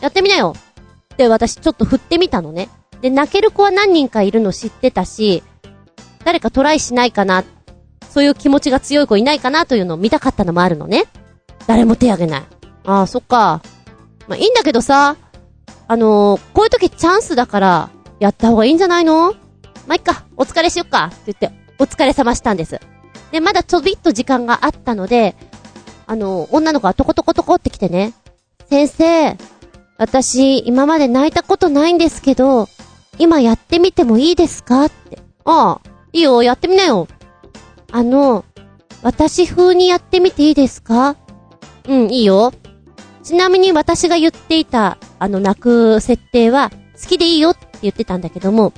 [0.00, 0.54] やってみなよ。
[1.14, 2.68] って私ちょっと振ってみたのね。
[3.00, 5.42] で、泣ける子は何人かいるの知ってたし、
[6.24, 7.44] 誰かトライしないかな。
[8.10, 11.04] そういう気持ちが強い子いないかなというのを見たかったのもあるのね。
[11.66, 12.42] 誰も手挙げない。
[12.84, 13.62] ああ、そっか。
[14.28, 15.16] まあ、いいんだけどさ、
[15.86, 19.34] あのー、こういう時チャンスだから、やった方がいいんじゃないの？
[19.86, 22.80] ま、いっか、お疲れしよっか、って言って、お疲れ様したんです。
[23.32, 25.36] で、まだちょびっと時間があったので、
[26.06, 28.14] あの、女の子がトコトコトコって来てね、
[28.70, 29.36] 先生、
[29.96, 32.68] 私、今まで泣いたことないんですけど、
[33.18, 35.18] 今やってみてもいいですかって。
[35.44, 37.06] ああ、いいよ、やってみなよ。
[37.92, 38.44] あの、
[39.02, 41.16] 私風にやってみていいですか？
[41.88, 42.52] うん、いいよ。
[43.22, 48.72] ちなみに私が言っていた、あの、泣く設定は、好きでいいよって言ってたんだけども、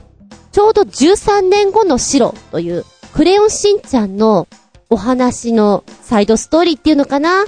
[0.52, 4.48] ちょうど13年後の白という、クレヨンしんちゃんの
[4.90, 7.44] お話のサイドストーリーっていうのかな？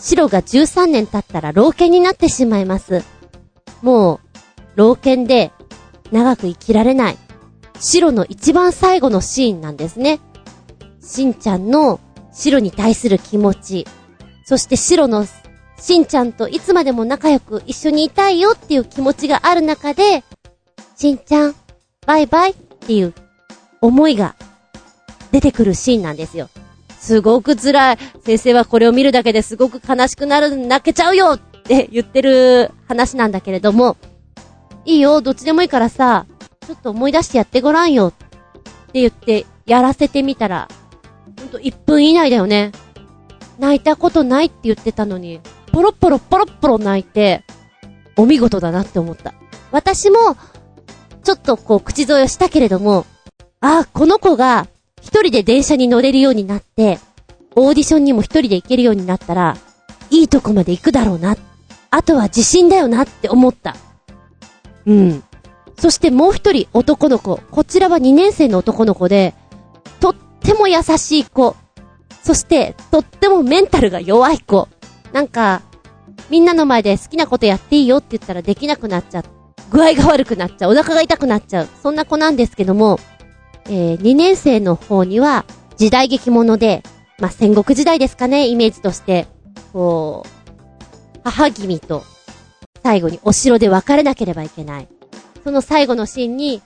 [0.00, 3.04] 白が13年経ったら老犬になってしまいます。
[3.82, 4.20] もう、
[4.76, 5.52] 老犬で
[6.12, 7.18] 長く生きられない。
[7.80, 10.20] 白の一番最後のシーンなんですね。
[11.00, 12.00] しんちゃんの
[12.32, 13.86] 白に対する気持ち。
[14.46, 15.26] そして白の
[15.78, 20.24] しんちゃんといつまでも仲良く一緒にいたいよっていう気持ちがある中で、
[20.96, 21.54] しんちゃん、
[22.06, 23.12] バイバイっていう
[23.80, 24.34] 思いが
[25.30, 26.48] 出てくるシーンなんですよ。
[27.04, 27.98] すごく辛い。
[28.24, 33.98] 先生はこれを見るだけですごく悲しくなる、泣けちゃうよって言ってる話なんだけれども、
[34.86, 36.24] いいよ、どっちでもいいからさ、
[36.66, 38.12] ちょっと思い出してやってごらんよっ
[38.92, 40.66] て言ってやらせてみたら、
[41.38, 42.72] ほんと1分以内だよね。
[43.58, 47.44] 泣いたことないって言ってたのに、ポロポロポロポロ泣いて、
[48.16, 49.34] お見事だなって思った。
[49.72, 50.38] 私も、
[51.22, 53.04] ちょっとこう口添えをしたけれども、
[53.60, 54.68] ああ、この子が
[55.04, 56.98] 一人で電車に乗れるようになって、
[57.54, 59.58] オーディションにも一人で行けるようになったら、
[60.10, 61.36] いいとこまで行くだろうな。
[61.90, 63.76] あとは自信だよなって思った。
[64.86, 65.22] うん。
[65.78, 67.36] そしてもう一人男の子。
[67.50, 69.34] こちらは2年生の男の子で、
[70.00, 71.54] とっても優しい子。
[72.22, 74.68] そして、とってもメンタルが弱い子。
[75.12, 75.60] なんか、
[76.30, 79.24] みんなの前で好きなことやっていいよって言ったらできなくなっちゃう。
[79.70, 80.72] 具合が悪くなっちゃう。
[80.72, 81.68] お腹が痛くなっちゃう。
[81.82, 82.98] そんな子なんですけども、
[83.66, 85.44] えー、2年生の方には、
[85.76, 86.82] 時代劇もので、
[87.18, 89.26] まあ、戦国時代ですかね、イメージとして。
[89.72, 92.04] こう、母君と、
[92.82, 94.88] 最後にお城で別れなければいけない。
[95.42, 96.62] その最後のシーンに、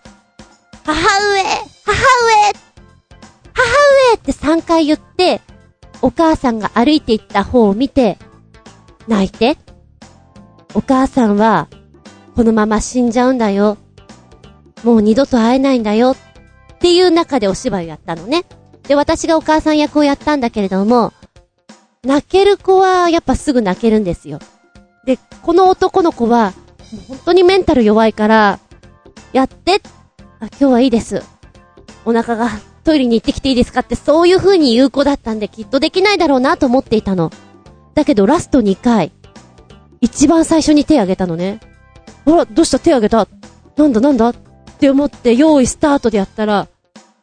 [0.84, 1.42] 母上
[1.84, 2.58] 母上
[3.52, 3.62] 母
[4.12, 5.40] 上って3回言って、
[6.02, 8.18] お母さんが歩いて行った方を見て、
[9.06, 9.56] 泣いて。
[10.74, 11.68] お母さんは、
[12.36, 13.78] このまま死んじゃうんだよ。
[14.84, 16.14] もう二度と会えないんだよ。
[16.78, 18.44] っていう中でお芝居をやったのね。
[18.84, 21.12] で、私がお母さん役をやったんだけれども、
[22.04, 24.38] 泣ける子はやっぱすぐ泣けるんですよ。
[25.04, 26.52] で、この男の子は、
[27.08, 28.60] 本当にメンタル弱いから、
[29.32, 29.82] やって。
[30.40, 31.22] あ、今日はいいです。
[32.04, 32.48] お腹が
[32.84, 37.30] トイレに行ってきていいですかってそういう風に言う子だったんできっとできないだろうなと思っていたの。
[37.94, 39.12] だけどラスト2回、
[40.00, 41.60] 一番最初に手挙げたのね。
[42.24, 42.78] あら、どうした？
[42.78, 43.26] 手挙げた？
[43.76, 44.32] なんだなんだ？
[44.78, 46.68] って思って用意スタートでやったら、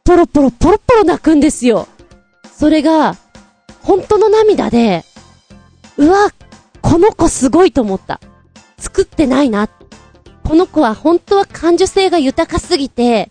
[0.03, 1.87] ポロポロポロポロ泣くんですよ。
[2.53, 3.15] それが、
[3.81, 5.05] 本当の涙で、
[5.95, 6.31] うわ、
[6.81, 8.19] この子すごいと思った。
[8.77, 9.69] 作ってないな。
[10.43, 13.29] この子は本当は感受性が豊かすぎて、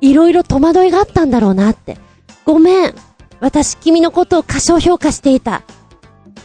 [0.00, 1.98] いろいろ戸惑いがあったんだろうなって。
[2.44, 2.94] ごめん。
[3.38, 5.62] 私君のことを過小評価していた。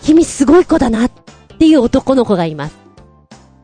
[0.03, 1.11] 君すごい子だなっ
[1.57, 2.77] ていう男の子がいます。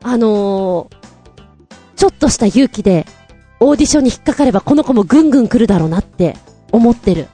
[0.02, 3.06] あのー、ちょっとした勇気で、
[3.66, 6.36] オーディションに引っかかればこの子もぐんぐん来るだろうなって
[6.72, 7.28] 思ってる。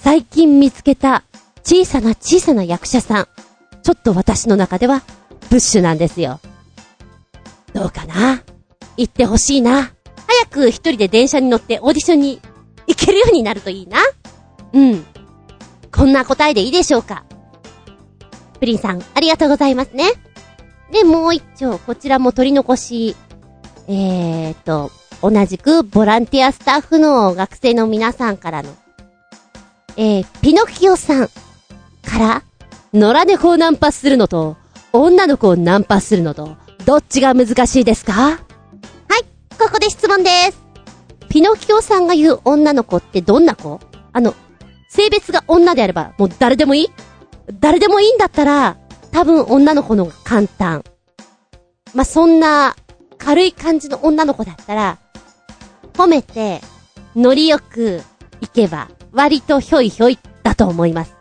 [0.00, 1.24] 最近見つけた
[1.64, 3.28] 小さな小さな役者さん。
[3.82, 5.02] ちょっと私の中では
[5.50, 6.40] ブッシュなんですよ。
[7.72, 8.42] どうかな？
[8.96, 9.92] 行ってほしいな。
[10.26, 12.40] 早く一人で電車に乗ってオーディションに
[12.86, 13.98] 行けるようになるといいな。
[14.72, 15.04] うん。
[15.92, 17.24] こんな答えでいいでしょうか？
[18.60, 20.12] プリンさん、ありがとうございますね。
[20.90, 23.14] で、もう一丁、こちらも取り残し、
[23.88, 24.90] えーと、
[25.22, 28.74] 同じくボランティアスタッフの学生の皆さんからの、
[29.96, 31.28] えー、ピノキオさん
[32.02, 32.42] から、
[32.92, 34.56] 野良猫をナンパするのと、
[34.92, 38.12] 女の子をナンパするのと、どっちが難しいですか？
[38.12, 38.38] はい、
[39.58, 40.62] ここで質問です。
[41.28, 43.80] ピノキオさんが言う女の子ってどんな子？
[44.12, 44.34] あの、
[44.88, 46.88] 性別が女であれば、もう誰でもいい？
[47.60, 48.76] 誰でもいいんだったら、
[49.10, 50.84] 多分女の子の方が簡単。
[51.94, 52.76] まあ、そんな、
[53.18, 54.98] 軽い感じの女の子だったら、
[55.96, 56.60] 褒めて、
[57.14, 58.02] ノリよく
[58.40, 61.14] いけば、割とひょいひょいだと思います。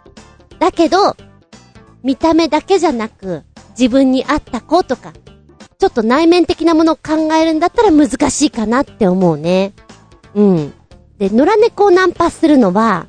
[0.59, 1.15] だけど、
[2.03, 3.43] 見た目だけじゃなく、
[3.77, 5.13] 自分に合った子とか、
[5.77, 9.73] ちょっと内面的なものを考えるんだったら難しいかなって思うね。
[10.33, 10.73] うん。
[11.17, 13.07] で、野良猫をナンパするのは、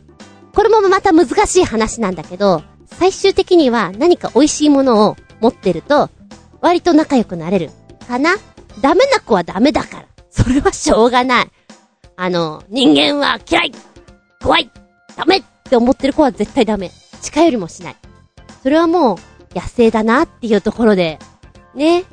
[0.54, 6.08] これもまた難しい話なんだけど、最終的には何か美味しいものを持ってると、
[6.60, 7.70] 割と仲良くなれる。
[8.08, 8.36] かな？
[8.80, 10.06] ダメな子はダメだから。
[10.30, 11.50] それはしょうがない。
[12.16, 13.72] あの、人間は嫌い
[14.42, 14.70] 怖い
[15.16, 16.90] ダメって思ってる子は絶対ダメ。
[17.20, 17.96] 近寄りもしない。
[18.62, 21.18] それはもう、野生だなっていうところで、
[21.74, 22.04] ね。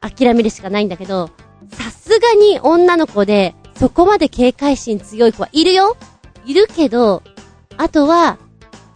[0.00, 1.30] 諦めるしかないんだけど、
[1.72, 5.96] さすがに女の子で、そこまで警戒心強い子はいるよ
[6.46, 7.22] いるけど、
[7.76, 8.38] あとは、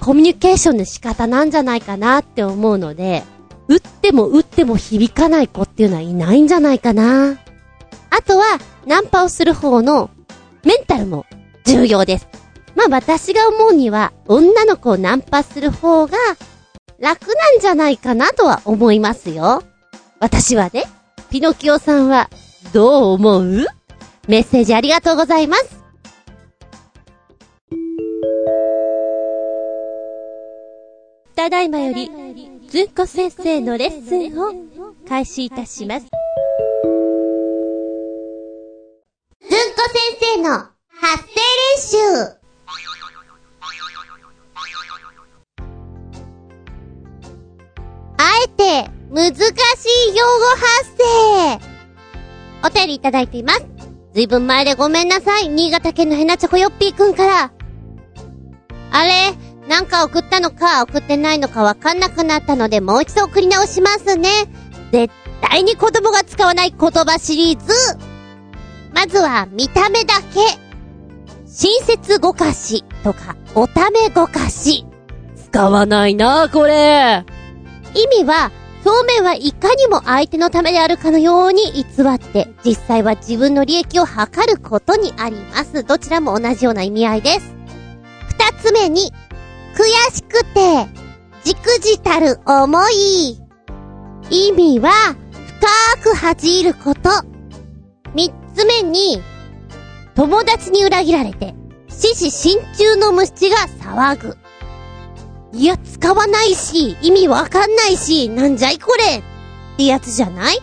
[0.00, 3.22] コミュニケーションの仕方なんじゃないかなって思うので、
[3.68, 7.38] 打っても打っても響かない子っていうのはいないんじゃないかな。
[8.10, 10.10] あとは、ナンパをする方の
[10.64, 11.26] メンタルも
[11.64, 12.28] 重要です。
[12.74, 16.16] まあ私が思うには、女の子をナンパする方が
[16.98, 19.62] 楽なんじゃないかなとは思いますよ。
[20.20, 20.84] 私はね、
[21.30, 22.30] ピノキオさんは
[22.72, 23.66] どう思う？
[24.28, 25.82] メッセージありがとうございます。
[31.34, 32.08] ただいまより、
[32.68, 34.54] ずんこ先生のレッスンを
[35.08, 36.06] 開始いたします。
[39.42, 39.56] ずんこ
[39.92, 41.96] 先生の発声練習。
[48.18, 51.60] あえて、難しい用語発声。
[52.64, 53.66] お便りいただいています。
[54.14, 55.48] ずいぶん前でごめんなさい。
[55.48, 57.52] 新潟県のヘナチョコヨッピーくんから。
[58.92, 59.34] あれ？
[59.68, 60.82] なんか送ったのか？
[60.82, 64.28] 送ってないのかわかんなくなったのでもう一度送り直しますね。
[64.92, 67.72] 絶対に子供が使わない言葉シリーズ。
[68.94, 70.40] まずは見た目だけ。
[71.46, 74.86] 親切ごかしとか、おためごかし。
[75.36, 77.24] 使わないなこれ。
[77.94, 78.50] 意味は、
[78.84, 84.12] 表面はいかにも相手のためであるかのように偽って、実際は自分の利益を図
[84.46, 85.84] ることにあります。
[85.84, 87.54] どちらも同じような意味合いです。
[88.28, 89.12] 二つ目に、
[89.76, 90.86] 悔しくて、
[91.44, 93.38] じくじたる思い。
[94.30, 94.90] 意味は、
[96.02, 97.31] 深く恥じること。
[98.54, 99.22] つ目に、
[100.14, 101.54] 友達に裏切られて、
[101.88, 104.36] 獅子心中の虫が騒ぐ。
[105.52, 109.18] いや、使わないし、意味わかんないし、なんじゃいこれ？
[109.18, 109.22] っ
[109.76, 110.58] てやつじゃない？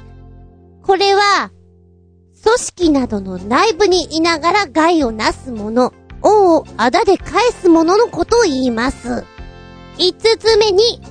[0.83, 1.51] これは、
[2.43, 9.23] 組織などの内部にいながら害をなすもの、をあだで返すもののことを言います。
[9.97, 11.01] 五つ目に、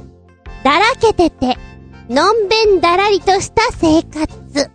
[0.65, 1.57] だらけてて、
[2.09, 4.71] のんべんだらりとした生活。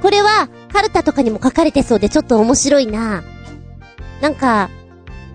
[0.00, 3.24] これは、カルタとかにも書かれてそうでちょっと面白いな。
[4.20, 4.68] なんか、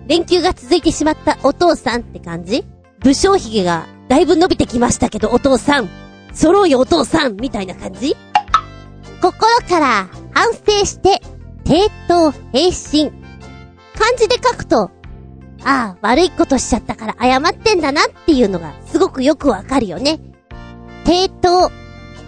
[0.06, 2.64] 連休が続いてしまったお父さんって感じ？
[3.00, 5.88] 武将髭がだいぶ伸びてきましたけど、お父さん。
[6.32, 8.14] 揃うよお父さんみたいな感じ？
[9.20, 11.20] 心から反省して、
[11.64, 13.10] 抵当平心。
[13.98, 14.92] 漢字で書くと、
[15.64, 20.20] ああ、悪いことしちゃったから謝ってんだなっていうのがすごくよくわかるよね。
[21.04, 21.68] 抵当、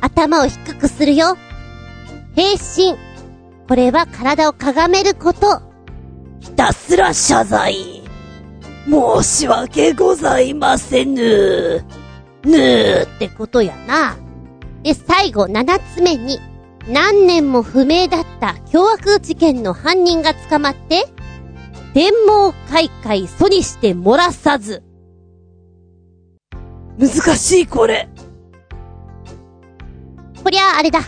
[0.01, 1.37] 頭を低くするよ。
[2.35, 2.97] 平心。
[3.69, 5.63] これは体をかがめること。
[6.41, 8.03] ひたすら謝罪。
[8.87, 11.85] 申し訳ございませぬ。
[12.45, 14.17] ぬーってことやな。
[14.83, 16.39] で、最後、七つ目に、
[16.89, 21.07] 何年も不明だった凶悪事件の犯人が捕まって、
[21.95, 24.83] 天網開会阻にして漏らさず。
[26.99, 28.09] 難しいこれ。
[30.43, 31.01] こりゃあれだ。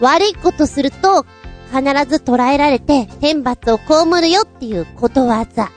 [0.00, 1.24] 悪いことすると、
[1.70, 5.70] 必ず捕らえられて、天罰を被るよっていうことわざ。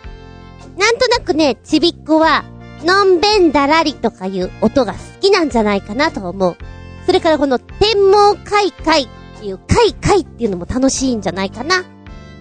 [0.78, 2.44] なんとなくね、ちびっこは、
[2.84, 6.58] のんべんだらりとかいう音が好きなんじゃないかなと思う。
[7.06, 9.08] それからこの天網開会っ
[9.40, 11.84] ていう、開会っていうのも楽しいんじゃないかな。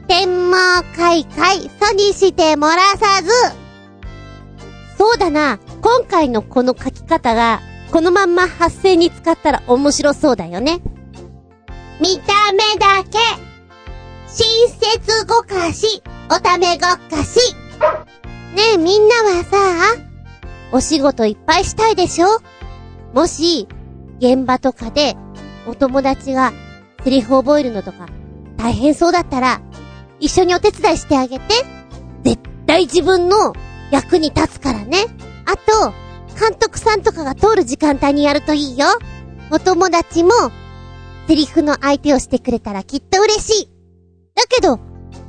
[0.09, 3.31] 天網開会、阻にして漏らさず。
[4.99, 5.59] そうだな。
[5.81, 7.61] 今回のこの書き方が、
[7.91, 10.81] このまんま発声に使ったら面白そうだよね。
[12.01, 13.19] 見た目だけ。
[14.29, 17.55] 親切ごかし、おためごかし。
[18.55, 19.57] ねえみんなはさ、
[20.73, 22.27] お仕事いっぱいしたいでしょ？
[23.13, 23.69] もし、
[24.19, 25.17] 現場とかで、
[25.67, 26.53] お友達が
[27.05, 28.09] セリフ覚えるのとか、
[28.57, 29.61] 大変そうだったら、
[30.19, 31.45] 一緒にお手伝いしてあげて。
[32.23, 33.55] 絶対自分の
[33.91, 35.07] 役に立つからね。
[35.45, 35.93] あと、
[36.39, 38.87] 監督さんとかが通る時間帯にやるといいよ。
[39.51, 40.31] お友達も、
[41.33, 43.69] セリフの相手をしてくれたらきっと嬉しい。
[44.35, 44.79] だけど、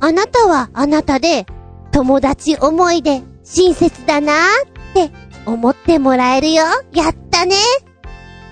[0.00, 1.46] あなたはあなたで、
[1.92, 4.36] 友達思いで親切だなー
[4.68, 5.10] って
[5.46, 6.62] 思ってもらえるよ。
[6.92, 7.56] やったね。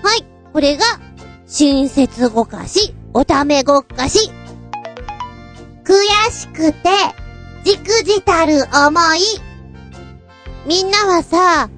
[0.01, 0.83] はい、これが、
[1.45, 4.31] 親切ごかし、おためごかし。
[5.83, 6.89] 悔しくて、
[7.63, 9.19] じくじたる思い。
[10.65, 11.69] みんなはさ、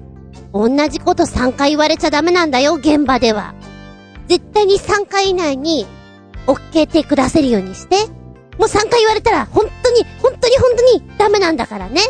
[0.54, 3.52] 同じこと3回言われちゃダメなんだよ、現場では。
[4.26, 5.86] 絶対に3回以内に、
[6.46, 7.96] OK って下せるようにして。
[8.58, 12.00] もう3回言われたら、本当に、本当に本当にダメなんだからね。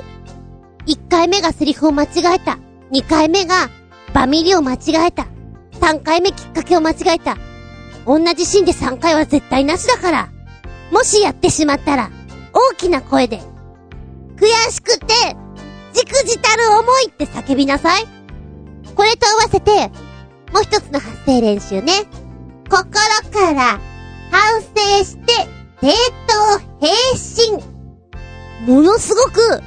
[0.87, 2.59] 1回目がセリフを間違えた。
[2.93, 3.69] 2回目が、
[4.15, 5.27] バミリを間違えた。
[5.81, 7.37] 3回目きっかけを間違えた。
[8.07, 10.29] 同じシーンで3回は絶対なしだから。
[10.93, 12.11] もしやってしまったら、
[12.53, 13.41] 大きな声で、
[14.37, 15.15] 悔しくて、
[15.93, 18.07] じくじたる思いって叫びなさい。
[18.95, 19.91] これと合わせて、
[20.57, 21.93] もう一つの発声練習ね。
[22.71, 23.79] 心から
[24.31, 25.35] 反省して、
[25.83, 25.93] 抵
[26.27, 27.59] 当平心。
[28.67, 29.61] ものすごく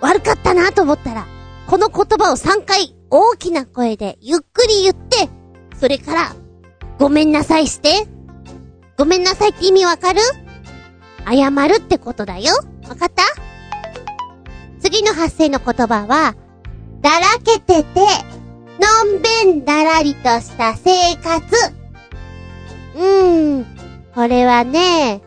[0.00, 1.26] 悪かったなと思ったら、
[1.66, 5.28] この言葉を3回大きな声でゆっくり言って、
[5.78, 6.34] それから、
[6.98, 8.08] ごめんなさいして。
[8.96, 10.20] ごめんなさいって意味わかる？
[11.26, 12.54] 謝るってことだよ。
[12.88, 13.24] わかった？
[14.80, 16.34] 次の発声の言葉は、
[17.02, 18.00] だらけてて、
[18.80, 21.74] のんべんだらりとした生活。
[22.96, 23.66] うーん、
[24.14, 25.20] これはね、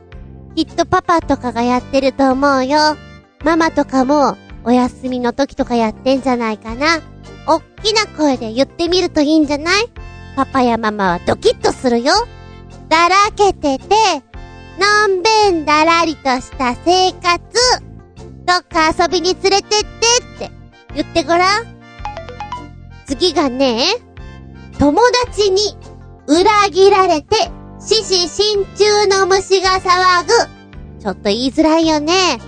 [0.56, 2.98] きっとパパとかがやってると思うよ。
[3.44, 7.02] ママとかも、お休みの時とかやってんじゃないかな。
[7.48, 9.90] おっきな声で言ってみるといいんじゃない？
[10.36, 12.14] パパやママはドキッとするよ。
[12.90, 13.96] だらけてて、
[14.80, 17.40] のんべんだらりとした生活。
[18.46, 19.82] どっか遊びに連れてってっ
[20.40, 20.52] て
[20.96, 21.73] 言ってごらん。
[23.06, 23.86] 次がね、
[24.80, 25.78] 友達に
[26.28, 27.36] 裏切られて、
[27.80, 30.32] 獅子心中の虫が騒ぐ。
[31.02, 32.40] ちょっと言いづらいよね。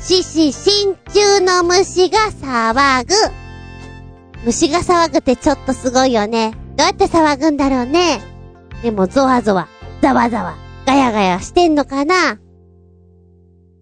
[0.00, 3.14] 獅子心中の虫が騒ぐ。
[4.44, 6.52] 虫が騒ぐってちょっとすごいよね。
[6.76, 8.20] どうやって騒ぐんだろうね。
[8.82, 9.68] でもゾワゾワ、
[10.00, 10.54] ザワザワ、
[10.86, 12.38] ガヤガヤしてんのかな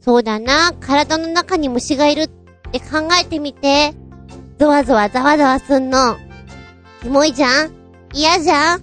[0.01, 2.29] そうだな、体の中に虫がいるっ
[2.72, 3.95] て考えてみて。
[4.59, 6.17] ゾワゾワザワザワすんの。
[7.03, 7.73] キモいじゃん
[8.15, 8.81] 嫌じゃん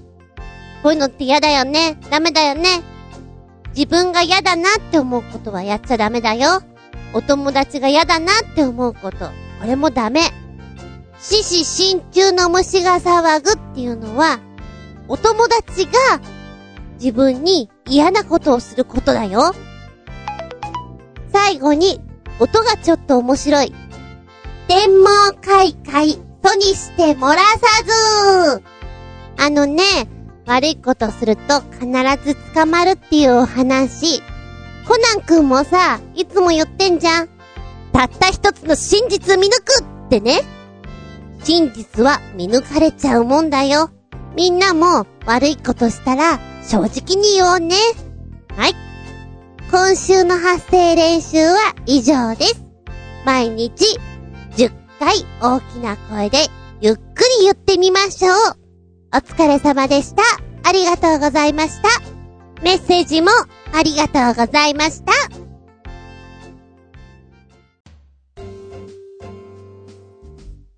[0.84, 2.84] こういうのって嫌だよねダメだよね
[3.76, 6.61] 自分が嫌だなって思うことはやっちゃダメだよ。
[7.13, 9.32] お友達が嫌だなって思うこと、こ
[9.65, 10.21] れもダメ。
[11.19, 14.39] 死死心中の虫が騒ぐっていうのは、
[15.07, 15.91] お友達が
[16.99, 19.53] 自分に嫌なことをすることだよ。
[21.32, 21.99] 最後に、
[22.39, 23.74] 音がちょっと面白い。
[24.68, 27.59] 天網開会、とにして漏らさ
[28.55, 28.64] ず
[29.38, 29.84] あのね、
[30.45, 31.88] 悪いことすると必
[32.24, 34.22] ず捕まるっていうお話。
[34.88, 37.30] コナン君もさ、いつも言ってんじゃん。
[37.93, 40.41] たった一つの真実見抜くってね。
[41.43, 43.89] 真実は見抜かれちゃうもんだよ。
[44.36, 47.76] みんなも悪いことしたら正直に言おうね。
[48.55, 48.76] はい。
[49.72, 52.64] 今週の発声練習は以上です。
[53.26, 53.99] 毎日
[55.03, 56.47] 回大きな声で
[56.79, 58.35] ゆっくり言ってみましょう。
[59.13, 60.23] お疲れ様でした。
[60.63, 61.89] ありがとうございました。
[62.61, 63.29] メッセージも
[63.73, 65.11] ありがとうございました。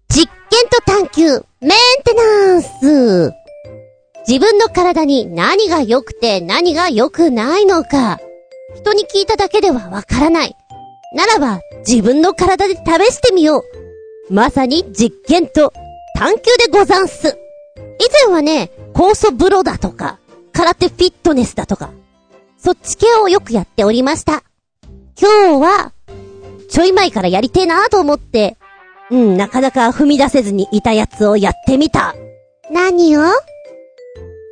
[0.09, 1.69] 実験と探求、メン
[2.03, 3.31] テナンス。
[4.27, 8.17] 自分の体に何が良くて何が良くないのか、
[8.75, 10.55] 人に聞いただけではわからない。
[11.13, 12.81] ならば、自分の体で試
[13.13, 13.74] してみよう。
[14.29, 15.71] まさに実験と
[16.17, 17.37] 探求でござんす。
[17.77, 20.19] 以前はね、酵素風呂だとか、
[20.51, 21.91] 空手フィットネスだとか、
[22.57, 24.43] そっち系をよくやっておりました。
[25.19, 25.91] 今日は、
[26.69, 28.57] ちょい前からやりてえなと思って、
[29.11, 32.15] うん、なかなか踏み出せずにいたやつをやってみた。
[32.71, 33.21] 何を？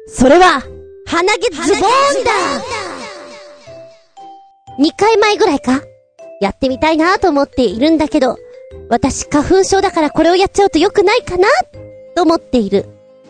[0.07, 0.61] それは、
[1.07, 1.81] 鼻毛ズボーン
[2.23, 2.31] だ
[4.79, 5.81] !2 回前ぐらいか
[6.39, 8.37] やってみたいなと思っているんだけど、
[8.89, 11.47] 私花粉症だからこれをやっちゃうと良くないかな
[12.15, 12.85] と思っている。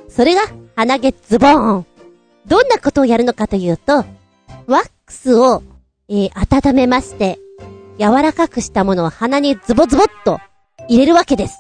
[0.09, 0.41] それが、
[0.75, 1.85] 鼻毛ズボーン。
[2.45, 4.05] どんなことをやるのかというと、
[4.67, 5.63] ワックスを、
[6.09, 7.39] えー、温めまして、
[7.99, 10.39] 柔らかくしたものを鼻にズボズボっと
[10.89, 11.53] 入れるわけです。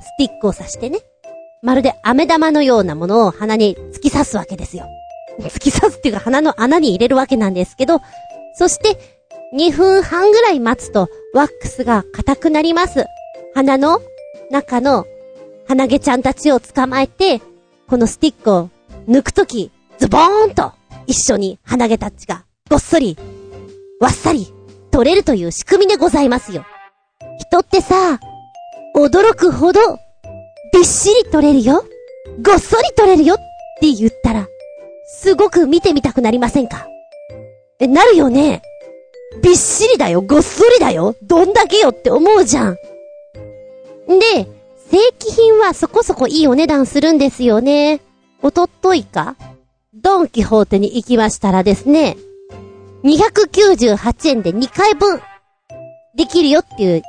[0.00, 0.98] スティックを刺してね。
[1.62, 4.86] まるで飴玉のようなものを鼻に突き刺すわけですよ。
[5.40, 8.00] 突き刺すっていうか鼻の穴に入れるわけなんですけど、
[8.54, 8.98] そして、
[9.54, 13.04] 2分半ぐらい待つと、ワックスが硬くなります。
[13.56, 14.02] 鼻の
[14.50, 15.06] 中の
[15.66, 17.40] 鼻毛ちゃんたちを捕まえて、
[17.88, 18.68] このスティックを
[19.08, 20.72] 抜くとき、ズボーンと
[21.06, 23.16] 一緒に鼻毛たちがごっそり、
[23.98, 24.52] わっさり
[24.90, 26.66] 取れるという仕組みでございますよ。
[27.38, 28.20] 人ってさ、
[28.94, 29.80] 驚くほど、
[30.74, 31.82] びっしり取れるよ。
[32.42, 33.38] ごっそり取れるよっ
[33.80, 34.46] て言ったら、
[35.22, 36.86] すごく見てみたくなりませんか？
[37.80, 38.60] え、なるよね
[39.42, 42.76] びっしりだよ、ごっそりだよ、どんだけよって思うじゃん。
[44.06, 44.48] で、
[44.90, 48.00] 正規品はそこそこいいお値段するんですよね。
[48.42, 49.36] おとといか
[49.94, 52.16] ドンキホーテに行きましたらですね、
[53.04, 55.20] 298円で2回分、
[56.16, 57.02] できるよっていう、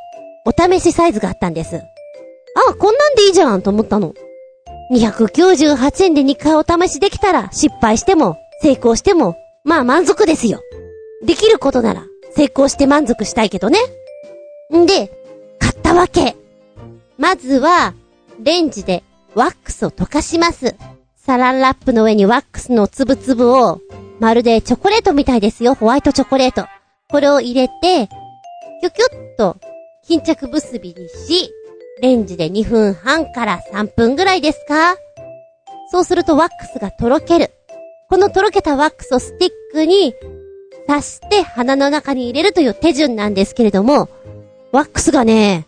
[0.46, 1.76] お試しサイズがあったんです。
[1.76, 4.14] あ、こんなんでいいじゃんと思ったの。
[4.92, 10.62] 298円で2回お試しできたら、失敗しても、成功しても、まあ満足ですよ。
[11.26, 13.80] できることなら、成功して満足したいけどね。
[14.74, 15.12] んで、
[15.60, 16.36] 買ったわけ。
[17.18, 17.94] まずは、
[18.44, 19.04] レンジで
[19.34, 20.76] ワックスを溶かします。
[21.16, 23.82] サランラップの上にワックスのつぶつぶを、
[24.20, 25.74] まるでチョコレートみたいですよ。
[25.74, 26.68] ホワイトチョコレート。
[27.10, 28.08] これを入れて、
[28.82, 29.58] キュキュッと
[30.08, 31.52] 巾着結びにし、
[32.02, 34.96] レンジで2分半から3分ぐらいですか
[35.92, 37.52] そうするとワックスがとろける。
[38.10, 40.14] このとろけたワックスをスティックに
[40.88, 44.08] 刺して鼻の中に入れるという手順なんですけれども、
[44.72, 45.67] ワックスがね、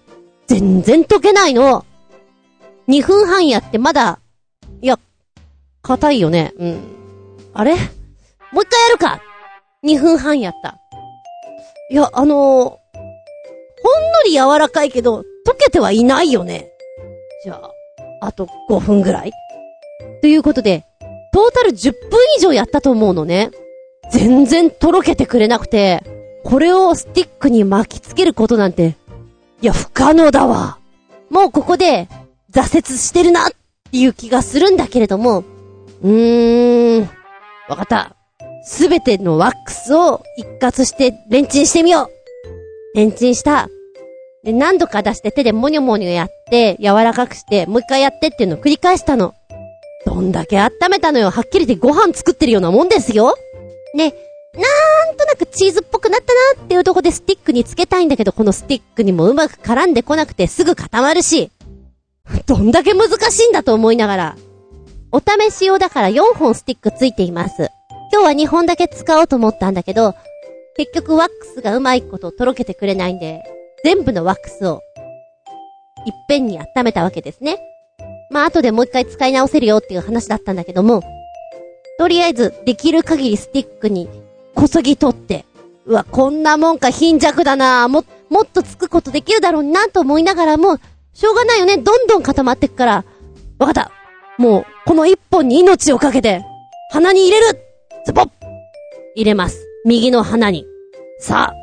[0.50, 1.86] 全然溶けないの。
[2.88, 4.20] 2分半やってまだ、
[4.82, 4.98] いや、
[5.84, 6.54] 硬いよね。
[6.58, 6.80] うん。
[7.54, 7.76] あれ？
[8.52, 9.22] もう一回やるか
[9.84, 10.80] !2 分半やった。
[11.92, 12.80] いや、あのー、ほんの
[14.26, 16.72] り柔らかいけど、溶けてはいないよね。
[17.44, 19.32] じゃあ、あと5分ぐらい
[20.22, 20.84] ということで、
[21.32, 23.52] トータル10分以上やったと思うのね。
[24.12, 26.04] 全然とろけてくれなくて、
[26.44, 28.96] これをスティックに巻きつけることなんて、
[29.62, 30.78] いや、不可能だわ。
[31.30, 32.08] もうここで、
[32.52, 33.52] 挫折してるなっ
[33.92, 35.44] ていう気がするんだけれども、
[36.02, 37.10] うーん、
[37.68, 38.16] わかった。
[38.64, 42.98] すべてのワックスを一括してレンチンしてみよう。
[42.98, 43.70] レンチンした。
[44.44, 49.34] で、何度か出して手でモニョモニョやって、柔らかくして、もう一回やってっていうのを繰り返したの。
[50.06, 51.30] どんだけ温めたのよ。
[51.30, 53.36] はっきり言ってご飯作ってるようなもんですよ。
[53.98, 54.14] で、
[54.54, 61.52] なんとなくチーズっぽくなったなっていうとこでスティックにつけたいんだけど、このスティックにもうまく絡んでこなくてすぐ固まるし、
[62.46, 64.38] どんだけ難しいんだと思いながら。
[65.12, 67.70] お試し用だから4本スティックついています。
[68.12, 70.14] 今日は2本だけ使おうと思ったんだけど、
[70.78, 73.42] 結局ワックスがうまいこととろけてくれないんで、
[73.84, 74.82] 全部のワックスを、
[76.06, 77.60] いっぺんに温めたわけですね。
[78.30, 81.02] まあ、後でもう一回使い直せるよっていう話だったんだけども、
[81.98, 84.08] とりあえず、できる限りスティックに、
[84.60, 85.46] こそぎ取って、
[85.86, 87.88] うわ、こんなもんか貧弱だな。
[87.88, 90.80] も、もっとつくことできるだろうなと思いながらも、
[91.14, 93.06] しょうがないよね、どんどん固まってくから、
[93.58, 93.90] わかった。
[94.38, 96.44] もう、この一本に命をかけて、
[96.92, 97.60] 鼻に入れる。
[98.06, 98.30] ズボッ。
[99.16, 99.66] 入れます。
[99.86, 100.66] 右の鼻に。
[101.22, 101.56] さあ、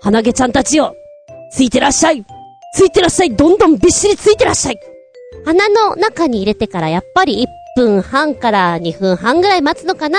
[0.00, 0.96] 鼻毛ちゃんたちよ。
[1.52, 2.26] ついてらっしゃい。
[2.74, 3.36] ついてらっしゃい。
[3.36, 4.78] どんどんびっしりついてらっしゃい。
[5.44, 10.18] 鼻の中に入れてからやっぱり1分半から2分半ぐらい待つのかな。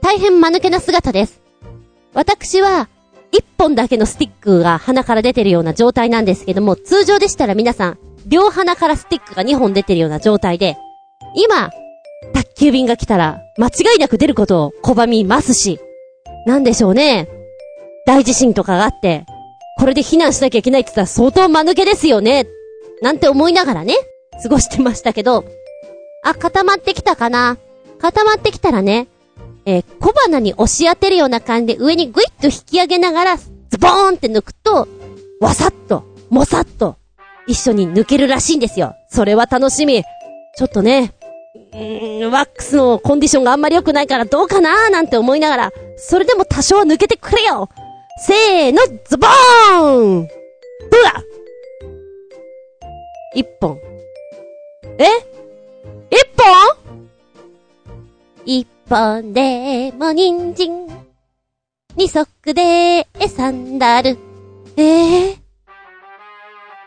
[0.00, 1.45] 大変間抜けな姿です。
[2.16, 2.88] 私は、
[3.32, 10.78] 1本だけのスティックが鼻から出てるような状態なんですけども、通常でしたら皆さん、両鼻からスティックが2本出てるような状態で、
[11.34, 11.70] 今、
[12.32, 15.78] 宅急便が来たら、間違いなく出ることを拒みますし、
[16.46, 17.28] なんでしょうね。
[18.06, 19.26] 大地震とかがあって、
[19.78, 22.46] これで避難しなきゃいけないって言ったら相当間抜けですよね。
[23.02, 23.94] なんて思いながらね、
[24.42, 25.44] 過ごしてましたけど、
[26.24, 27.58] あ、固まってきたかな
[27.98, 29.06] 固まってきたらね、
[29.66, 33.46] えー小鼻に押し当てるような感じで上にグイッと引き上げながら、ズ
[33.78, 34.88] ボーンって抜くと、
[35.40, 36.96] わさっと、もさっと、
[37.46, 38.94] 一緒に抜けるらしいんですよ。
[39.08, 40.02] それは楽しみ。
[40.56, 41.12] ちょっとね、
[41.72, 47.68] うー、ワックスのコンディションがあんまり良くないからどうかなーなんて思いながら、それでも多少抜けてくれよ
[48.18, 51.22] せーの、ズボーンどうだ
[53.34, 53.78] 一本。
[54.98, 55.04] え？
[56.10, 56.46] 一本？
[58.46, 60.86] 一本でも人参。
[61.96, 64.18] 二足でサンダル。
[64.76, 65.36] ええ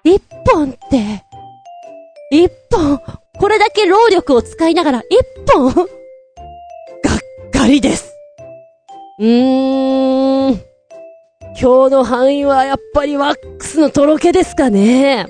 [0.03, 1.23] 一本って、
[2.31, 3.01] 一本、
[3.39, 5.19] これだけ労力を使いながら一
[5.51, 5.73] 本？
[5.73, 5.87] がっ
[7.51, 8.13] かりです。
[9.19, 10.61] うーん。
[11.61, 15.25] 今日の範囲はやっぱりワックスのとろけですかね。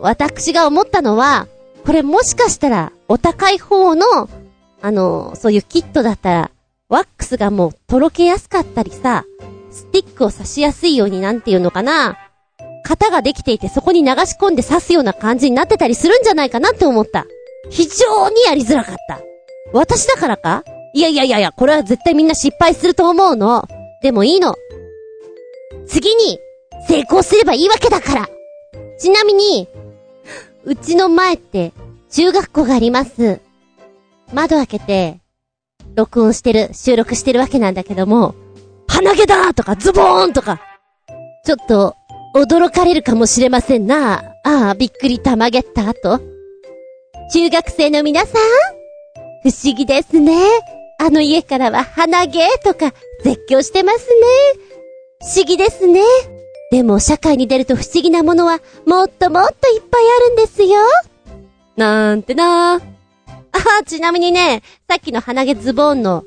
[0.00, 1.46] 私が思ったのは、
[1.86, 4.28] これもしかしたら、お高い方の、
[4.80, 6.50] あの、そういうキットだったら、
[6.88, 9.24] ワックスがもうとろけやすかったりさ、
[9.70, 12.18] スティックを刺しやすいようになんていうのかな、
[12.84, 17.26] 型ができていてそこに流し込んで刺すような感じになってたりするんじゃないかなって思った。
[17.70, 19.20] 非常にやりづらかった。
[19.74, 20.64] 私だからか？
[20.94, 23.68] いやいやいやいや、これは絶対みんな失敗すると思うの。
[24.02, 24.54] でもいいの。
[25.86, 26.38] 次に、
[26.88, 28.28] 成功すればいいわけだから。
[28.98, 29.68] ちなみに、
[30.64, 31.72] うちの前って、
[32.10, 33.40] 中学校があります。
[34.32, 35.18] 窓開けて、
[35.94, 38.34] 録音してる、収録してるわけなんだけども、
[38.86, 40.60] 鼻毛だとかズボーンとか、
[41.44, 41.94] ちょっと、
[42.34, 44.22] 驚かれるかもしれませんな。
[44.44, 46.20] ああ、びっくりたまげった後。
[47.32, 48.42] 中学生の皆さん、
[49.42, 50.34] 不思議ですね。
[51.00, 54.60] あの家からは鼻毛とか絶叫してますね。
[55.20, 56.02] 不思議ですね。
[56.70, 60.80] でも社会に出ると不思議なものはもっともっといっぱいあるんですよ。
[61.76, 62.80] なんてな。
[63.80, 66.24] あ、ちなみにね、さっきの鼻毛ズボンの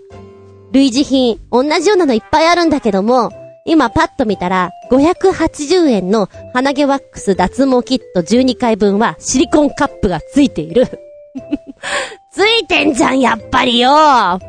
[0.72, 3.32] 類似品、同じようなのいっぱいあるんだけども、
[3.66, 10.88] 今パッと見たら、580円の鼻毛ワックス脱毛キット12回分はシリコンカップがついている。
[12.34, 14.40] ついてんじゃん、やっぱりよあ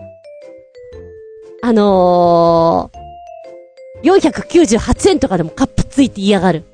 [1.64, 6.64] のー、498円とかでもカップついて嫌がる。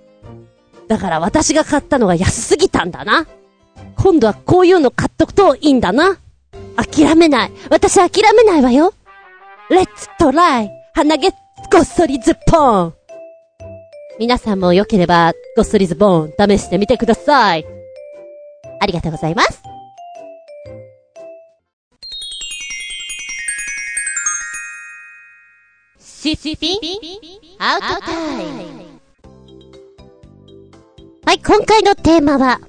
[0.86, 3.26] だから私が買ったのが安すぎたんだな。
[3.98, 6.18] 今度はこういうの買っとくといいんだな。
[6.76, 7.52] 諦めない。
[7.68, 8.94] 私諦めないわよ。
[9.68, 11.30] レッツトライ鼻毛
[11.72, 12.94] ごっそりズボン
[14.18, 17.66] 皆さんも良ければ、ごっそりズボン試してみてください。
[18.80, 19.62] ありがとうございます。
[25.98, 26.78] シッピン？
[27.58, 28.84] アウトタイム
[31.24, 32.60] はい、今回のテーマは、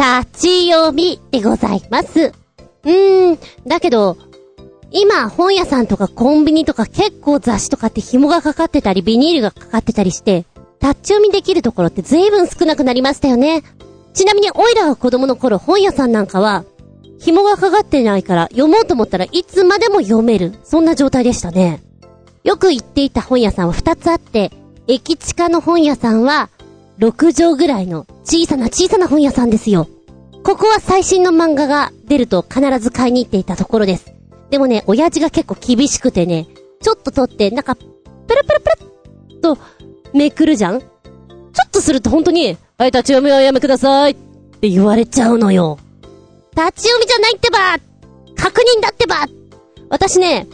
[0.00, 2.32] 立ち読みでございます。
[2.84, 4.16] うーん、だけど、
[4.90, 10.46] 今、本屋さんとかコンビニとか結構雑誌とかって紐がかかってたり、ビニールがかかってたりして、
[10.80, 13.62] 立ち読みできるところって随分少なくなりましたよね。
[14.14, 16.64] ちなみに、オイラが子供の頃、本屋さんなんかは、
[17.18, 20.54] 紐がかかってないから、読もうと思ったらいつまでも読める。
[20.64, 21.82] そんな状態でしたね。
[22.42, 24.50] よく行っていた本屋さんは2つあって、
[24.88, 26.48] 駅地下の本屋さんは、
[27.00, 29.88] 6畳ぐらいの小さな小さな本屋さんですよ。
[30.44, 34.12] ここは最新の漫画が出ると必ず買いに行っていたところです。
[34.50, 36.46] でもね、親父が結構厳しくてね、
[36.82, 38.70] ちょっと取って、なんか、プルプルプ
[39.32, 39.58] ルっと
[40.12, 40.80] めくるじゃん？
[40.80, 40.86] ちょ
[41.66, 44.14] っとすると本当に、はい、立ち読みはやめくださいっ
[44.60, 45.78] て言われちゃうのよ。
[46.54, 47.78] 立ち読みじゃないってば
[48.36, 49.26] 確認だってば
[49.88, 50.46] 私ね、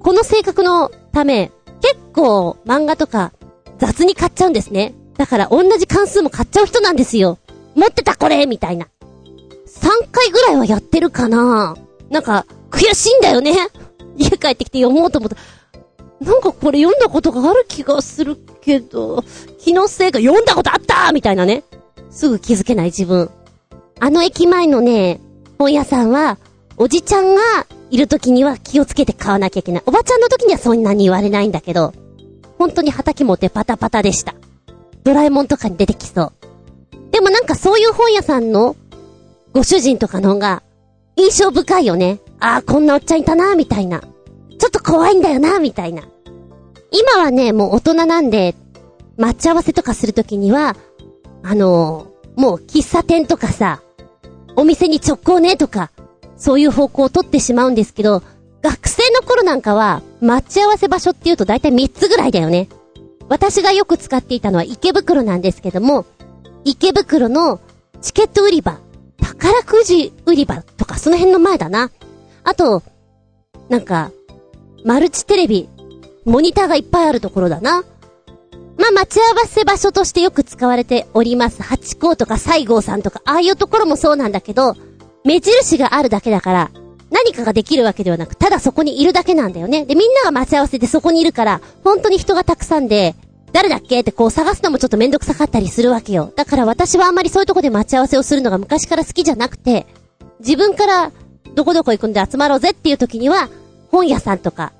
[0.00, 1.50] この性格のため、
[1.80, 3.32] 結構漫画とか
[3.78, 4.94] 雑に買っちゃうんですね。
[5.16, 7.38] だから同じ関数も買っちゃう人なんですよ。
[7.74, 8.86] 持ってたこれみたいな。
[9.66, 11.76] 3回ぐらいはやってるかな
[12.10, 13.54] なんか、悔しいんだよね。
[14.16, 15.36] 家帰ってきて読もうと思った。
[16.20, 19.22] なんかこれ読んだことがある気がするけど、
[19.58, 21.64] 気のせいか読んだことあったみたいなね。
[22.10, 23.30] すぐ気づけない自分。
[24.00, 25.20] あの駅前のね、
[25.58, 26.38] 本屋さんは、
[26.78, 27.42] おじちゃんが
[27.90, 29.82] いる時には気をつけて買わなきゃいけない。
[29.86, 31.92] おばちゃんの時にはそんなに言われないんだけど、
[32.58, 34.34] 本当に畑もてパタパタでした。
[35.06, 36.32] ドラえもんとかに出てきそう。
[37.12, 38.74] でもなんかそういう本屋さんの
[39.52, 40.64] ご主人とかの方が
[41.14, 42.18] 印象深いよね。
[42.40, 44.00] ああ、こんなおっちゃんいたな、みたいな。
[44.00, 44.06] ちょ
[44.66, 46.02] っと怖いんだよな、みたいな。
[46.90, 48.56] 今はね、もう大人なんで、
[49.16, 50.76] 待ち合わせとかするときには、
[51.44, 53.82] あのー、もう喫茶店とかさ、
[54.56, 55.92] お店に直行ねとか、
[56.36, 58.24] そういう方向を取ってしまうんですけど、
[58.60, 62.68] 学生の頃なんかは、待ち合わせ場所っていうと大体3つぐらいだよね。
[63.28, 66.06] 私がよく使っていたのは池袋なんですけども、
[66.64, 67.60] 池袋の
[68.00, 68.78] チケット売り場、
[69.20, 71.90] 宝くじ売り場とかその辺の前だな。
[72.44, 72.82] あと、
[73.68, 74.12] なんか、
[74.84, 75.68] マルチテレビ、
[76.24, 77.82] モニターがいっぱいあるところだな。
[78.78, 81.62] まあ、待ち合わせ場所としてよく使われております。
[81.62, 84.74] ハチ公とか西郷さんとか、ああいうところもそうなんだけど、
[85.24, 86.70] 目印があるだけだから、
[87.10, 89.84] 何かができるわけではなく、ただそこにいるだけなんだよね。
[89.84, 93.14] で、みんなが待ち合わせでそこにいるから、本当に人がたくさんで、
[93.52, 96.32] 誰だっけってこう探すのもちょっとめんどくさかったりするわけよ。
[96.36, 99.86] だから私はあんまりそういうとこで待ち合わせをするのが昔から好きじゃなくて、
[100.40, 101.12] 自分から
[101.54, 103.48] どこどこ行くんで集まろうぜっていう時には、
[103.90, 104.72] 本屋さんとか、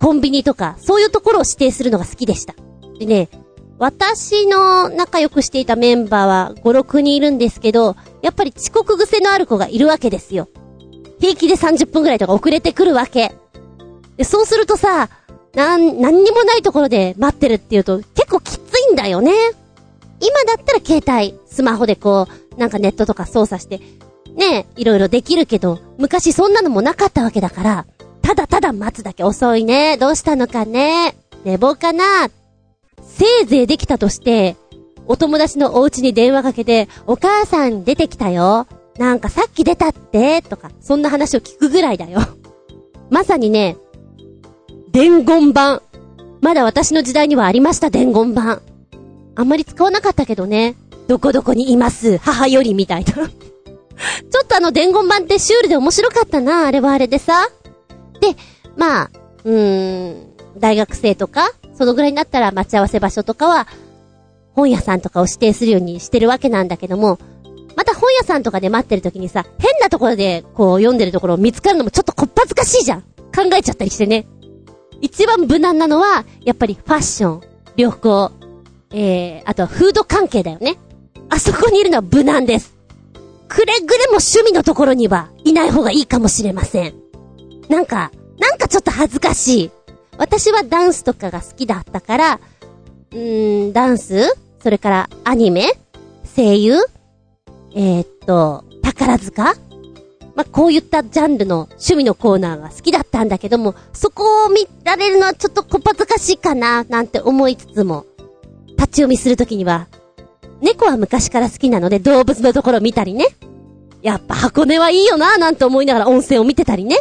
[0.00, 2.54] コンビニとか、そういうところを指定するのが好きでした。
[2.98, 3.28] でね、
[3.78, 10.48] 私の仲良くしていたメンバーは5、6人いるんですけど、やっぱり遅刻癖のある子がいるわけですよ。
[11.24, 13.32] 平気で30分くらいとか遅れてくるわけ。
[14.18, 15.08] で、そうするとさ、
[15.54, 19.32] なん、何にもないところで待ってるっていうと結構きついんだよね。
[20.20, 23.78] 今だったら携帯、スマホでこう、なんかネットとか操作して、
[24.34, 27.86] ねえいろいろできるけど、昔そんなのもなかったわけだから、
[28.20, 29.96] ただただ待つだけ遅いね。
[29.96, 31.16] どうしたのかね。
[31.44, 32.28] 寝坊かな。
[33.02, 34.56] せいぜいできたとして、
[35.06, 38.66] お友達のお家に電話かけて、お母さん出てきたよ。
[38.98, 42.20] なんかさっき出たって、とか、そんな話を聞くぐらいだよ。
[43.10, 43.76] まさにね、
[44.92, 45.82] 伝言版。
[46.40, 48.62] まだ私の時代にはありました、伝言版。
[49.34, 50.76] あんまり使わなかったけどね。
[51.08, 53.12] どこどこにいます、母よりみたいな。
[53.14, 53.28] ちょ
[54.42, 57.48] っとあの伝言版ってシュールで面白かったな、あれはあれでさ。
[58.20, 58.36] で、
[58.76, 59.10] まあ、
[59.44, 63.66] うーん、大学生とか、そのぐらいになったら待ち合わせ場所とかは、
[64.54, 67.18] 本屋さんとかを指定するようにしてるわけなんだけども、
[67.76, 73.02] また本屋さんとかで待ってる時にさ、変なところでこう読んでるところを見つかるのもちょっとこっぱずかしいじゃん。
[73.02, 74.26] 考えちゃったりしてね。
[75.00, 77.40] 一番無難なのは、やっぱりファッション、
[77.76, 78.32] 旅行、
[78.92, 80.76] えー、あとはフード関係だよね。
[81.28, 82.74] あそこにいるのは無難です。
[83.48, 86.94] くれぐれも趣味のところにはいない方がいいかもしれません。
[87.68, 89.70] なんか、なんかちょっと恥ずかしい。
[90.16, 92.40] 私はダンスとかが好きだったから、
[93.12, 94.36] うーん、ダンス？
[94.62, 95.72] それからアニメ？
[96.36, 96.78] 声優？
[97.74, 99.54] えー、っと、宝塚？
[100.36, 108.06] ま、こういったジャンルの趣味のコーナーが好きだったんだけども、そこを見られるのはちょっとこっぱずかしいかな、なんて思いつつも、
[108.70, 109.86] 立ち読みするときには、
[110.60, 113.26] 猫は昔から好きなので動物のところ見たりね。
[114.02, 116.98] やっぱ箱根はいいよな、なんて思いながら温泉を見てたりね。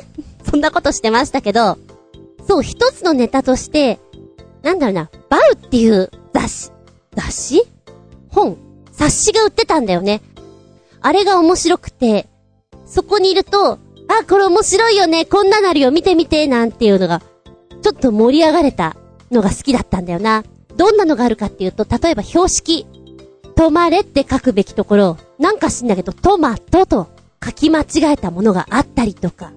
[0.50, 1.78] そんなことしてましたけど、
[2.48, 4.00] そう、一つのネタとして、
[4.62, 6.72] なんだろうな、バウっていう雑誌、
[7.16, 7.64] 雑誌？
[8.30, 8.58] 本
[8.92, 10.22] 冊子が売ってたんだよね。
[11.04, 12.28] あれが面白くて、
[12.86, 17.22] そこにいると、あ、これ面白いよね、こんななるよ、見てみて、なんていうのが、
[17.82, 18.96] ちょっと盛り上がれた
[19.30, 20.44] のが好きだったんだよな。
[20.78, 22.88] どんなのがあるかっていうと、例えば標識。
[23.56, 27.10] 止まれって書くべきところ、なんか知んだけど、トマトと
[27.44, 29.52] 書き間違えたものがあったりとか、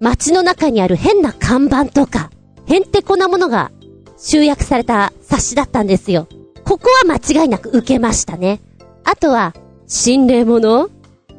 [0.00, 2.30] 街の中にある変な看板とか、
[2.66, 3.70] へんてこなものが
[4.16, 6.28] 集約された冊子だったんですよ。
[6.64, 8.60] ここは間違いなく受けましたね。
[9.04, 9.54] あとは、
[9.94, 10.90] 心霊物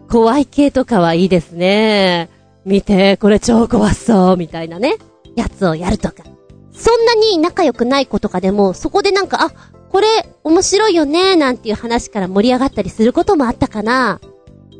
[0.09, 2.29] 怖い系とかはいいですね。
[2.63, 4.95] 見て、これ超怖そう、みたいなね。
[5.35, 6.23] やつをやるとか。
[6.71, 9.51] そんなに仲良くない子とかでも、そこでなんか、あ、
[9.89, 10.07] これ
[10.45, 14.21] 面白いよね、なんていう話から盛り上がったりすることもあったかな。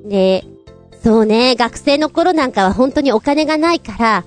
[0.05, 0.45] で、
[1.03, 4.26] そうね、学生の頃なんかは本当にお金がないから、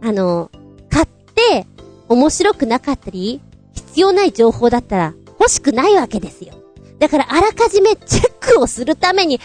[0.00, 0.50] あの、
[0.88, 1.66] 買って
[2.08, 3.42] 面白くなかったり、
[3.74, 6.54] 必要ない情報だったら欲しくないわけですよ。
[6.98, 9.38] だからあらかじめチェックをするために、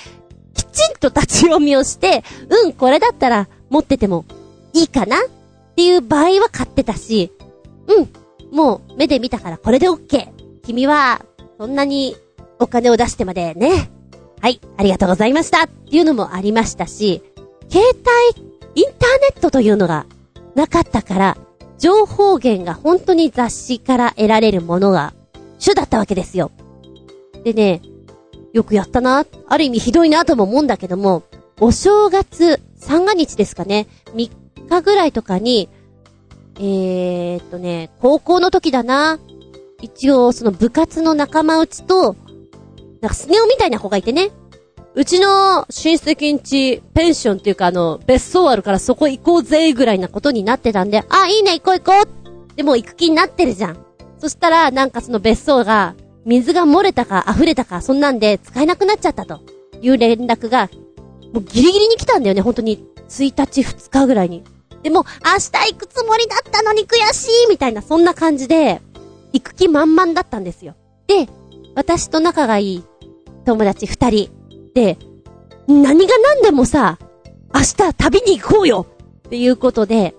[0.53, 4.25] きちんと立ち読みをして、うん、これだったら持ってても
[4.73, 5.19] いいかなっ
[5.75, 7.31] ていう場合は買ってたし、
[7.87, 8.09] うん、
[8.55, 10.27] もう目で見たからこれで OK。
[10.63, 11.25] 君は、
[11.57, 12.15] そんなに
[12.59, 13.89] お金を出してまでね。
[14.41, 17.21] はい、ありがとうございましたっていうのもありましたし、
[17.69, 18.43] 携帯、
[18.75, 20.05] インターネットというのが
[20.55, 21.37] なかったから、
[21.77, 25.13] 情報源が本当に雑誌から得られるものが
[25.59, 26.51] 主だったわけですよ。
[27.43, 27.81] でね、
[28.53, 31.23] よくやったな、ある意味ひどいなとも思うんだけども、
[31.59, 34.29] お正月、三が日ですかね、3
[34.69, 35.69] 日ぐらいとかに、
[36.57, 39.19] えーっとね、高校の時だな、
[39.81, 42.15] 一応その部活の仲間内と、
[43.01, 44.31] なんかスネ夫みたいな子がいてね、
[44.95, 52.09] うちの親戚んち、ペンションっていうかあの、別荘あるからそこ行こうぜ、ぐらいなことになってたんで、あ、いいね、行こう行こ
[52.53, 52.55] う。
[52.55, 53.77] でも行く気になってるじゃん。
[54.19, 55.95] そしたら、なんかその別荘が、
[56.25, 59.41] 水が漏れたか溢れたか、そんなんで使えなくなっちゃったと
[59.81, 60.69] いう連絡が、
[61.33, 62.85] もうギリギリに来たんだよね、本当に。
[63.09, 64.43] 1日2日ぐらいに。
[64.81, 68.81] でも、明日行くつもりだったのに悔しいみたいな、そんな感じで、
[69.31, 70.75] 行く気満々だったんですよ。
[71.07, 71.27] で、
[71.75, 72.83] 私と仲がいい
[73.45, 74.29] 友達二人
[74.73, 74.97] で、
[75.67, 76.99] 何が何でもさ、
[77.53, 78.87] 明日旅に行こうよ
[79.27, 80.15] っていうことで、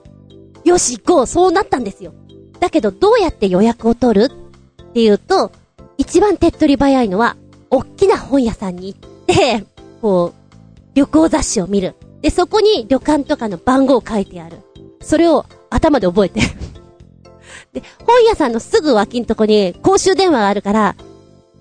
[0.65, 2.15] よし行こうそうなったんですよ。
[2.61, 4.33] だけどどうやって予約を取る？
[4.33, 5.53] っていうと、
[5.99, 7.37] 一番手っ取り早いのは、
[7.71, 9.65] 大きな本屋さんに行って、
[10.01, 10.55] こう、
[10.95, 11.95] 旅行雑誌を見る。
[12.23, 14.59] で、そこに旅館とかの番号を書いてある。
[15.01, 16.41] それを頭で覚えて。
[17.73, 20.97] で、本屋さんのすぐ脇んとこに公衆電話があるから、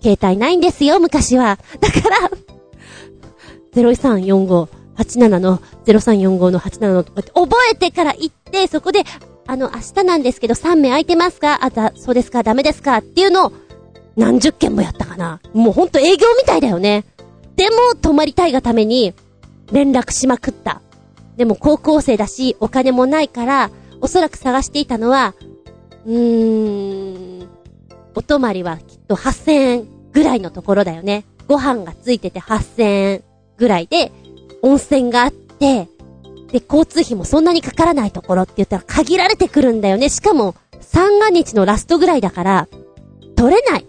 [0.01, 1.57] 携帯ないんですよ、昔は。
[1.79, 2.31] だから、
[3.75, 4.67] 0345、
[4.97, 9.03] 87の、0345の87のとかって覚えてから行って、そこで、
[9.47, 11.59] あの、明日なんですけど3名空いてますか？
[11.65, 12.97] あ、だ、そうですかダメですか？
[12.97, 13.51] っていうのを、
[14.15, 15.39] 何十件もやったかな。
[15.53, 17.03] もうほんと営業みたいだよね。
[17.55, 19.13] でも、泊まりたいがために、
[19.71, 20.81] 連絡しまくった。
[21.37, 25.33] でも高校生だし、お金もないから、おそらく探していたのは、
[26.05, 27.47] うーん、
[28.15, 31.25] お泊まりはきっと8000円ぐらいのところだよね。
[31.47, 33.23] ご飯がついてて8000円
[33.57, 34.11] ぐらいで、
[34.61, 35.87] 温泉があって、
[36.51, 40.09] で、交通費もそんなにかからないところって言ったら限られてくるんだよね。
[40.09, 42.67] しかも、三が日のラストぐらいだから、
[43.35, 43.87] 取れない。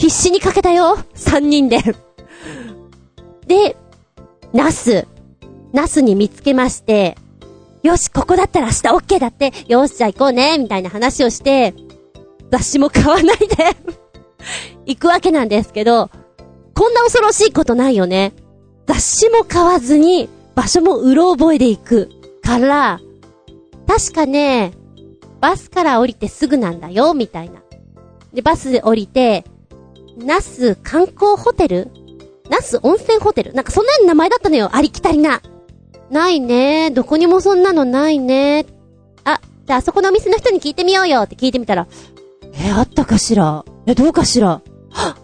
[0.00, 0.96] 必死にかけたよ。
[1.14, 1.82] 三人で。
[3.46, 3.76] で、
[4.54, 5.06] ナス。
[5.74, 7.18] ナスに見つけまして、
[7.82, 8.78] よし、ここだったら明日
[9.16, 11.74] OK だって、よし、じゃあ行こうね、みたいな話をして、
[12.50, 13.46] 雑誌も買わないで
[14.86, 16.08] 行くわけなんですけど、
[16.74, 18.32] こんな恐ろしいことないよね。
[18.86, 22.08] 雑誌も買わずに、場所もうろ覚えで行く。
[22.42, 23.00] から、
[23.86, 24.72] 確かね、
[25.42, 27.60] バスから降りてすぐなんだよ、みたいな。
[28.32, 29.44] で、バスで降りて、
[30.24, 31.90] ナス観光ホテル？
[32.48, 33.52] ナス温泉ホテル？
[33.54, 35.40] なんかそんな名前だったのよ、ありきたりな。
[36.10, 36.90] ないね。
[36.90, 38.66] どこにもそんなのないね。
[39.24, 41.86] あ、じゃああそこのお店の人に聞いてみようよって聞いてみたら、
[42.54, 43.64] え、あったかしら？
[43.86, 44.60] え、どうかしら？
[44.90, 45.16] は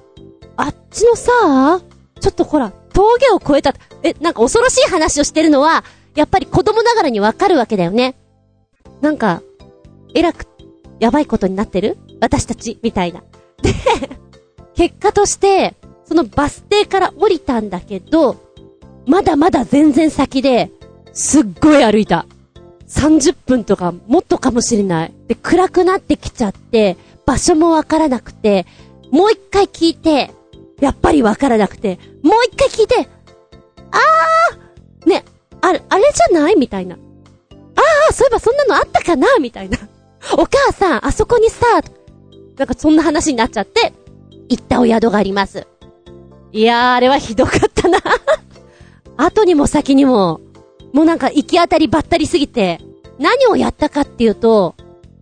[0.57, 1.80] あっちのさ、
[2.20, 5.84] ちょっとほら、峠を越えた、え、なんか恐ろしい話をしてるのは、
[6.14, 8.14] やっぱり子供ながらにわかるわけだよね。
[9.03, 9.42] なんか、
[10.14, 10.47] えらく、
[11.01, 11.99] やばいことになってる？
[12.20, 13.22] 私たち、みたいな。
[13.61, 13.74] で、
[14.77, 15.74] 結果として、
[16.05, 18.37] そのバス停から降りたんだけど、
[19.07, 20.70] まだまだ全然先で、
[21.12, 22.27] すっごい歩いた。
[22.89, 25.14] 30分とかもっとかもしれない。
[25.27, 28.66] で、暗くなってきちゃって、場所もわからなくて、
[29.11, 30.31] もう一回聞いて、
[30.81, 33.09] やっぱりわからなくて、もう一回聞いて、
[33.91, 35.24] あーね、
[35.62, 36.57] あれ、あれじゃない？
[36.57, 36.97] みたいな。
[36.97, 39.39] あー、そういえばそんなのあったかな？
[39.41, 39.79] みたいな。
[40.37, 41.64] お母さん、あそこにさ、
[42.57, 43.93] なんかそんな話になっちゃって、
[44.49, 45.66] 行ったお宿があります。
[46.53, 47.99] いやー、あれはひどかったな。
[49.16, 50.40] 後にも先にも、
[50.92, 52.80] もうなんか行き当たりばったりすぎて、
[53.18, 54.74] 何をやったかっていうと、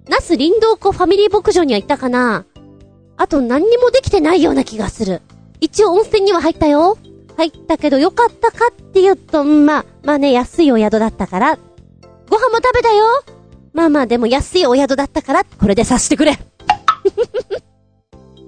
[0.08, 2.44] ナス林道湖ファミリー牧場には行ったかな
[3.16, 5.22] あと何にもできてないような気がする。
[5.60, 6.98] 一応温泉には入ったよ。
[7.36, 11.58] 入ったけどよかったかっていうと、まあ、まあね、安いお宿だったから。
[12.28, 13.04] ご飯も食べたよ。
[13.72, 16.38] まあまあでも安いお宿だったから、これでさしてくれ。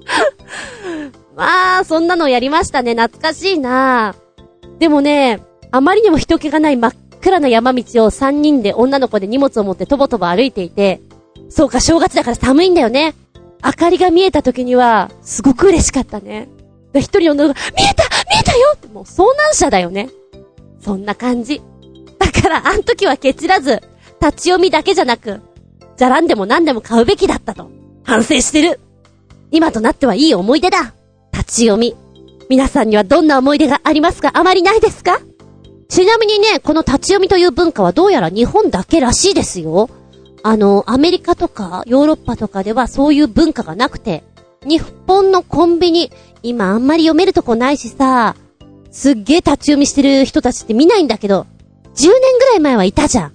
[1.37, 2.95] まあ、そんなのやりましたね。
[2.95, 4.15] 懐かしいな
[4.79, 5.41] でもね、
[5.71, 11.01] あまりにも人気がない真っ暗な山道を3人で女の子で荷物を持ってとぼとぼ歩いていて、
[11.49, 13.15] そうか、正月だから寒いんだよね。
[13.65, 16.49] 明かりが見えた時には、すごく嬉しかったね。
[16.95, 20.09] 一人の女の子が、見えた見えたよってもう遭難者だよね。
[20.81, 21.61] そんな感じ。
[22.19, 23.83] だから、あん時はケチらず、
[24.21, 25.41] 立ち読みだけじゃなく、
[25.97, 27.71] じゃらんでも何でも買うべきだったと、
[28.05, 28.81] 反省してる。
[29.51, 30.95] 今となってはいい思い出だ。
[31.33, 31.95] 立ち読み。
[32.49, 34.31] 皆さんにはどんな思い出がありますか？
[34.35, 35.21] あまりないですか？
[35.89, 39.89] ちなみにね、この立ち読みという文化はどうやら日本だけらしいですよ。
[40.43, 44.25] あの、アメリカとかヨーロッパとかではそういう文化がなくて、
[44.65, 46.11] 日本のコンビニ、
[46.43, 48.35] 今あんまり読めるとこないしさ、
[48.91, 51.47] すっげえ立ち読みしてる人たちって見ないんだけど、
[51.95, 53.33] 10年ぐらい前はいたじゃん。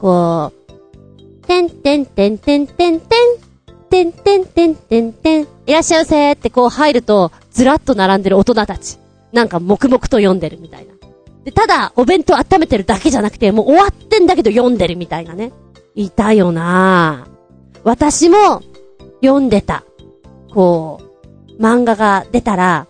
[0.00, 3.18] こう、てんてんてんてんてんてん、
[3.90, 8.98] てんてんてんてんてん、いらっしゃいませーってこう入ると、ずらっと並んでる大人たち。
[9.32, 10.94] なんか黙々と読んでるみたいな。
[11.44, 15.52] で、ただ、お弁当温めてるだけじゃなくて、もう終わってんだけど読んでるみたいなね。
[15.94, 17.80] いたよなぁ。
[17.84, 18.62] 私も、
[19.22, 19.84] 読んでた。
[20.52, 22.86] こう、漫画が出たら、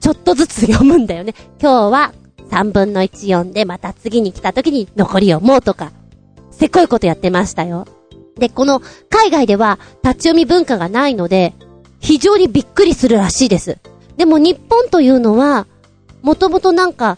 [0.00, 1.34] ちょっとずつ読むんだよね。
[1.60, 2.12] 今日は
[2.50, 5.92] 3分の1読んで、また次に来た時に残り読もうとか、
[6.50, 7.86] せっこいことやってましたよ。
[8.38, 8.80] で、この
[9.10, 11.54] 海外では立ち読み文化がないので、
[12.00, 13.78] 非常にびっくりするらしいです。
[14.16, 15.66] でも日本というのは、
[16.22, 17.16] もともとなんか、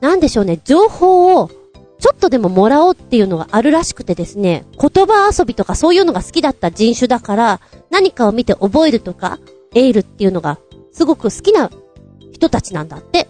[0.00, 1.50] なんでしょうね、情報を
[2.02, 7.60] ちょっとでももらおうっていうのがあるらしくてですね、言葉遊びとかそういうのが好きだった人種だから、
[7.90, 9.38] 何かを見て覚えるとか、
[9.74, 10.58] エールっていうのが
[10.92, 11.70] すごく好きな
[12.32, 13.28] 人たちなんだって。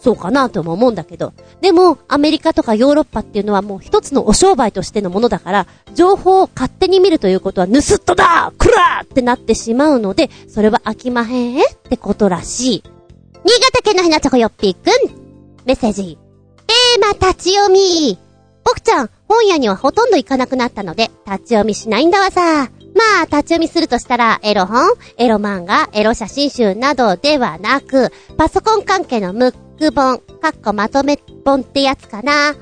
[0.00, 1.34] そうかなとも思うんだけど。
[1.60, 12.82] でも、アメリカとかヨーロッパっていうのはもう一つのお商売としてのものだから、情報を勝手に見るということは盗っ人だくらーってなってしまうので、それは飽きまへんってことらしい。
[13.44, 15.20] 新潟県のひなちょこよっぴーくん。
[15.66, 16.18] メッセージ。
[16.66, 18.18] テーマ立ち読み。
[18.64, 22.70] 僕ちゃん、本屋にはほとんど行かなくなったので、立ち読みしないんだわさ。
[22.94, 32.54] まあ、立ち読みするとしたら、エロ本、エロ漫画、エロ写真集などではなく、パソコン関係のムック本、かっこまとめ本ってやつかな。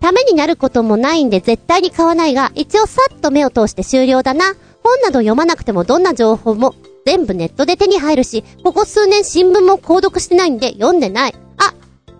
[0.00, 4.54] ためになることもないんで絶対に買わないが、一応さっと目を通して終了だな。
[4.82, 6.74] 本など読まなくてもどんな情報も
[7.06, 11.34] 全部ネットで手に入るし、ここ数年新聞も購読してないんで読んでない。
[11.56, 11.72] あ、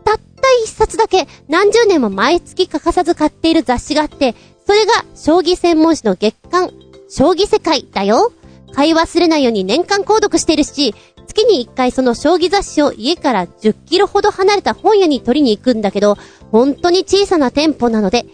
[0.05, 0.23] たった
[0.65, 4.35] 一冊だけ何十年も毎月欠かさず買っている雑誌があって、
[4.67, 6.73] それが将棋専門誌の月刊、
[7.17, 8.33] 将棋世界だよ。
[8.73, 10.97] 買い忘れないように年間購読してるし、
[11.29, 16.19] 月に一回その将棋雑誌を家から10キロほど離れた本屋に取りに行くんだけど、
[16.51, 18.27] 本当に小さな店舗なので、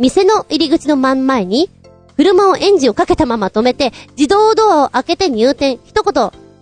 [0.00, 1.70] 店の入り口の真ん前に、
[2.16, 6.12] 車をエンジンをかけたまま止めて、自動ドアを開けて入店、一言、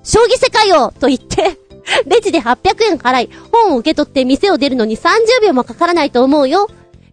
[0.03, 1.59] 将棋世界をと言って、
[2.07, 6.69] レジで800円払い、本を受け取って店を出るのに30秒もかからないと思うよ。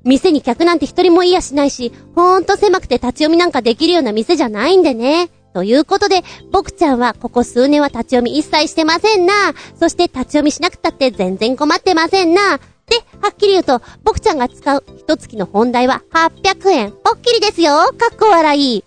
[0.09, 5.29] 店に客なんて一人もいやしないし、ほーんと狭くて立ち読みなんかできるような店じゃないんでね。
[5.53, 9.33] ということで、僕ちゃんはここ数年は立ち読み一切してませんな。
[9.79, 12.57] そして立ち読みしなくたって全然困ってませんな。
[12.57, 16.91] で、はっきり言うと、僕ちゃんが使う一月の本題は800円。
[16.91, 17.73] ぽっきりですよ。
[17.97, 18.83] かっこ笑い。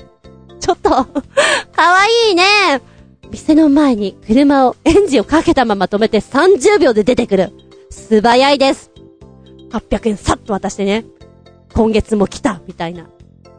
[0.61, 2.45] ちょっと、 かわいいね。
[3.31, 7.53] 店の前に車をエンジンをかけたまま止めて30秒で出てくる。
[7.91, 8.92] 素早いです。
[9.73, 11.05] 800円さっと渡してね。
[11.75, 13.09] 今月も来た、みたいな。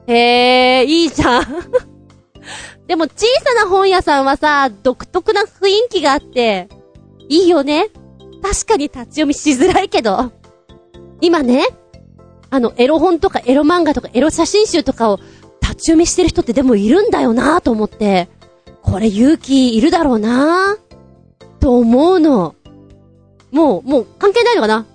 [0.08, 1.44] へえ、いいじゃん。
[2.88, 6.68] でも小さな本屋さんはさ、独特な雰囲気があって、
[7.30, 7.90] いいよね。
[8.42, 10.32] 確かに立ち読みしづらいけど。
[11.22, 11.66] 今ね、
[12.50, 15.20] あの、エロ本とかエロ漫画とかエロ写真集とかを
[15.62, 18.30] 立ち読みしてる人ってでもいるんだよなと思って、
[18.82, 20.78] これ勇気いるだろうな
[21.60, 22.56] と思うの。
[23.52, 24.86] もう、もう関係ないのかな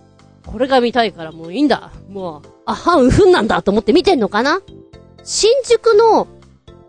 [0.50, 1.92] これが見たいからもういいんだ。
[2.08, 4.60] もう、あはんうふんなんだと思って見てんのかな？
[5.24, 6.26] 新宿の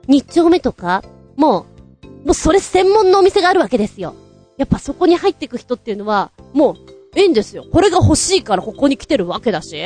[0.07, 1.03] 日丁目とか、
[1.36, 1.66] も
[2.03, 4.16] う、もうそれ専門のお店があるわけですよ。
[4.57, 6.76] やっぱそこに入ってく人っていうのは、もう、
[7.16, 7.66] ええんですよ。
[7.72, 9.78] これが欲しいからここに来てるわけだし。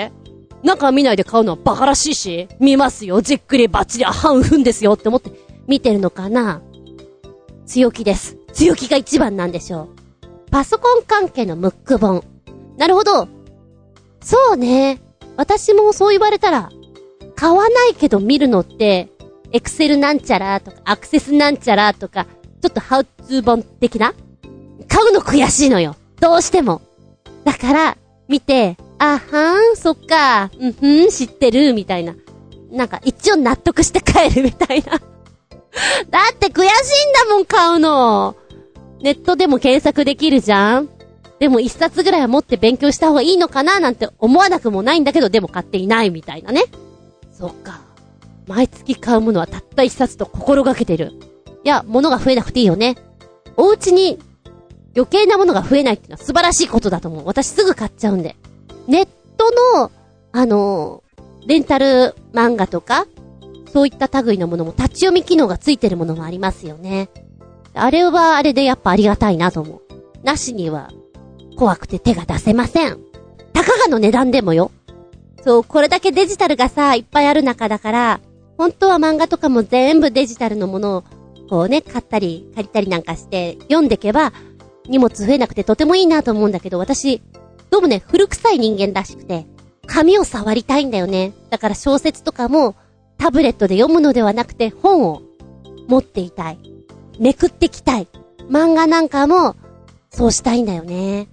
[0.64, 3.22] 中見ないで買うのはバカらしいし、見ますよ。
[3.22, 5.32] じっくりバッチリ、あはんうふんですよって思って
[5.68, 6.62] 見てるのかな？
[7.66, 8.38] 強気です。
[8.54, 9.90] 強気が一番なんでしょう。
[10.52, 12.24] パソコン関係のムック本。
[12.78, 13.28] なるほど。
[14.24, 15.00] そうね。
[15.38, 16.70] 私もそう言われたら、
[17.36, 19.10] 買わないけど見るのって、
[19.52, 22.26] エクセルなんちゃらとか、アクセスなんちゃらとか、
[22.62, 24.14] ちょっとハウツー本的な
[24.88, 25.96] 買うの悔しいのよ。
[26.20, 26.82] どうしても。
[27.44, 27.98] だから、
[28.28, 32.16] 見て、あはーん、そっか、うんふん、知ってる、みたいな。
[32.72, 34.92] なんか、一応納得して帰るみたいな。
[34.92, 35.00] だ
[36.32, 38.36] って悔しいんだもん、買うの。
[39.02, 40.90] ネットでも検索できるじゃん
[41.40, 46.64] でも一冊ぐらいは持って勉強した方がいいのかななんて思わなくもないんだけど、でも買っていないみたいなね。
[47.32, 47.82] そっか。
[48.48, 51.14] 毎月買うものはたった一冊と心がけてる。
[51.64, 52.96] いや、物が増えなくていいよね。
[53.58, 54.20] お家に
[54.96, 57.26] 余計なものが増えないっていうのは素晴らしいことだと思う。
[57.26, 58.36] 私すぐ買っちゃうんで。
[58.88, 59.08] ネッ
[59.38, 59.92] トの、
[60.32, 61.04] あの、
[61.48, 63.08] レンタル漫画とか、
[63.72, 67.10] そういった類のものも立ち読み機能がついてるものもありますよね。
[67.74, 69.82] あれはあれでやっぱありがたいなと思う。
[70.24, 70.92] なしには、
[71.56, 73.00] 怖くて手が出せません。
[73.54, 74.72] たかがの値段でもよ。
[75.44, 78.20] そう、これだけデジタルがさ、いっぱいある中だから、
[78.58, 81.04] 本当は漫画とかも全部デジタルのものを、
[81.50, 84.32] こうね、買ったり、借りたりなんかして、読んでけば、
[84.88, 87.22] 荷物増えなくてとてもいいなと思うんだけど、私、
[87.72, 89.46] どうもね、古臭い人間らしくて、
[89.86, 91.34] 紙を触りたいんだよね。
[91.50, 92.76] だから小説とかも、
[93.18, 95.22] タブレットで読むのではなくて、本を
[95.88, 96.60] 持っていたい。
[97.20, 98.08] めくってきたい。
[98.50, 99.56] 漫画なんかも、
[100.10, 101.28] そうしたいんだよね。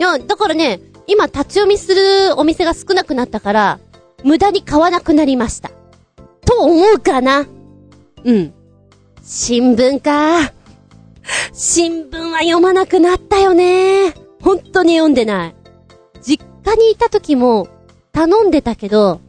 [0.00, 3.80] いや、だからね、今立ち読みするお店が少なくなったから、
[4.24, 5.70] 無駄に買わなくなりました。
[6.46, 7.46] と思うかな
[8.24, 8.54] うん。
[9.22, 10.54] 新聞か。
[11.52, 14.14] 新聞は読まなくなったよね。
[14.40, 15.54] 本当に読んでない。
[16.22, 17.68] 実家にいた時も
[18.12, 19.20] 頼んでたけど、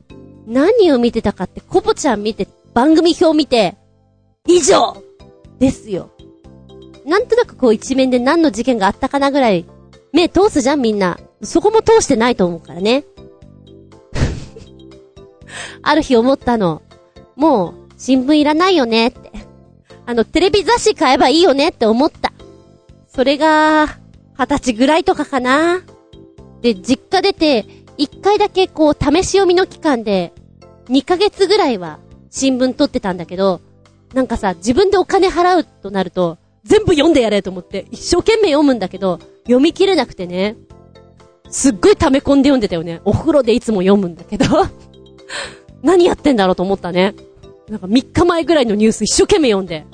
[0.47, 3.75] 何を見てたかって、コボちゃん見て、番組表見て、
[4.47, 4.95] 以上
[5.59, 6.11] ですよ。
[7.05, 9.65] なんとなくこう一面で何の事件があったかなぐらい、
[10.13, 11.19] 目通すじゃんみんな。
[11.43, 13.05] そこも通してないと思うからね。
[15.81, 16.81] ある日思ったの。
[17.35, 19.31] もう、新聞いらないよねって。
[20.05, 22.31] あの、テレビ雑誌買えばいいよねって思った。
[23.07, 23.99] それが、
[24.37, 25.81] 二十歳ぐらいとかかな。
[26.61, 27.65] で、実家出て、
[27.97, 30.33] 一回だけこう、試し読みの期間で、
[30.89, 31.99] 二ヶ月ぐらいは、
[32.29, 33.61] 新聞取ってたんだけど、
[34.13, 40.55] なんかさ、自分でお金払うとなると、全部読んでやれと思って、一生懸命読むんだけど、読み切れなくてね。
[41.49, 43.01] すっごい溜め込んで読んでたよね。
[43.03, 44.45] お風呂でいつも読むんだけど。
[45.83, 47.15] 何やってんだろうと思ったね。
[47.67, 49.85] なんか3日前ぐらいのニュース一生懸命読んで。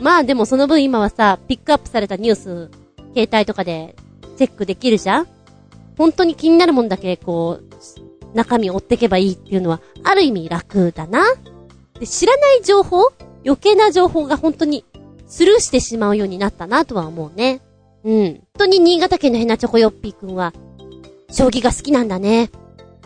[0.00, 2.70] まあでもその分今はさ、ピックアップされたニュース、
[3.14, 3.96] 携帯とかで
[4.36, 5.26] チェックできるじゃん
[5.96, 11.24] 本当に気になるもんだけ、こう、中身追ってけばいいっていうのは、ある意味楽だな。
[11.98, 13.02] で、知らない情報
[13.44, 14.84] 余計な情報が本当に
[15.26, 17.60] スルーしてしまうようになったなとは思うね。
[18.04, 18.34] うん。
[18.34, 20.52] 本当に新潟県のヘナチョコヨッピーくんは、
[21.30, 22.50] 将棋が好きなんだね。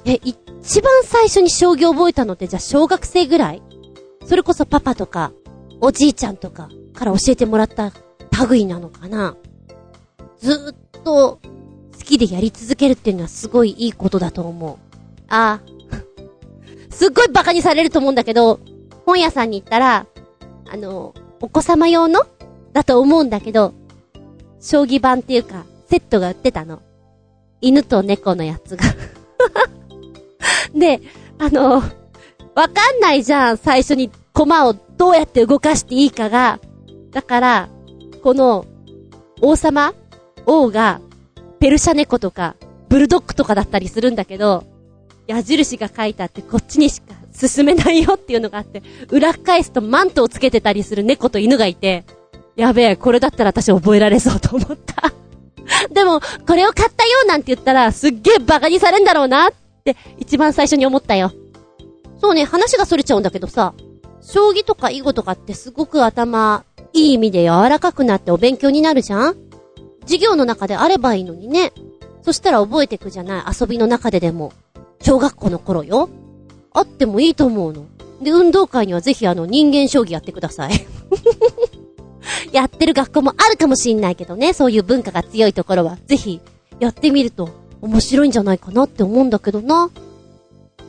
[0.05, 3.63] え、一番最初に将棋覚えたのってじゃあ小学生ぐらい？
[4.27, 5.33] それこそパパとか、
[5.81, 7.93] おじいちゃんとかから教えてもらった
[8.49, 9.37] 類なのかな？
[10.39, 10.75] ずーっ
[11.05, 14.77] と好きでやり続けるっていうのはすごいいいことだと思う。
[15.29, 15.73] ああ。
[16.91, 18.61] すっごいバカにされると思うんだけど、
[19.07, 20.07] 本屋さんに行ったら、
[20.71, 22.27] あの、お子様用の？
[22.73, 23.75] だと思うんだけど、
[24.63, 26.81] 将棋盤っていうか、セットが売ってたの。
[27.61, 28.85] 犬と猫のやつが。
[30.75, 31.01] で、
[31.39, 31.83] あの、わ
[32.69, 36.61] かんないじゃん、最初に駒をどうやって動かしていいかが。
[37.11, 37.69] だから、
[38.23, 38.65] この、
[39.41, 39.95] 王様？
[40.47, 41.01] 王が、
[41.59, 42.57] ペルシャ猫とか、
[42.89, 44.65] ブルドッグとかだったりするんだけど、
[45.27, 52.05] 矢印が書いてあってこっちにしか進めないよっていうのがあって、裏返すとマントをつけてたりする猫と犬がいて、
[52.57, 55.13] やべえ、これだったら私覚えられそうと思った。
[55.93, 59.53] でも、これを買ったよなんて言ったら、すっげえバカにされんだろうなっ
[59.85, 61.33] て、一番最初に思ったよ。
[62.21, 63.75] そうね、話が逸れちゃうんだけどさ、
[64.21, 69.37] 将棋とか囲碁とかってすごく頭、いい意味で柔らかくなってお勉強になるじゃん？
[70.03, 71.73] 授業の中であればいいのにね。
[72.23, 73.57] そしたら覚えていくじゃない？
[73.61, 74.53] 遊びの中ででも。
[75.01, 76.09] 小学校の頃よ。
[76.75, 77.87] あってもいいと思うの。
[78.21, 80.73] で、運動会にはぜひあの人間将棋やってください。
[82.53, 86.41] やってる学校もあるかもしんないけどね、そういう文化が強いところは、ぜひ、
[86.81, 87.51] やってみると、
[87.81, 89.91] 面白いんじゃないかなって思うんだけどな。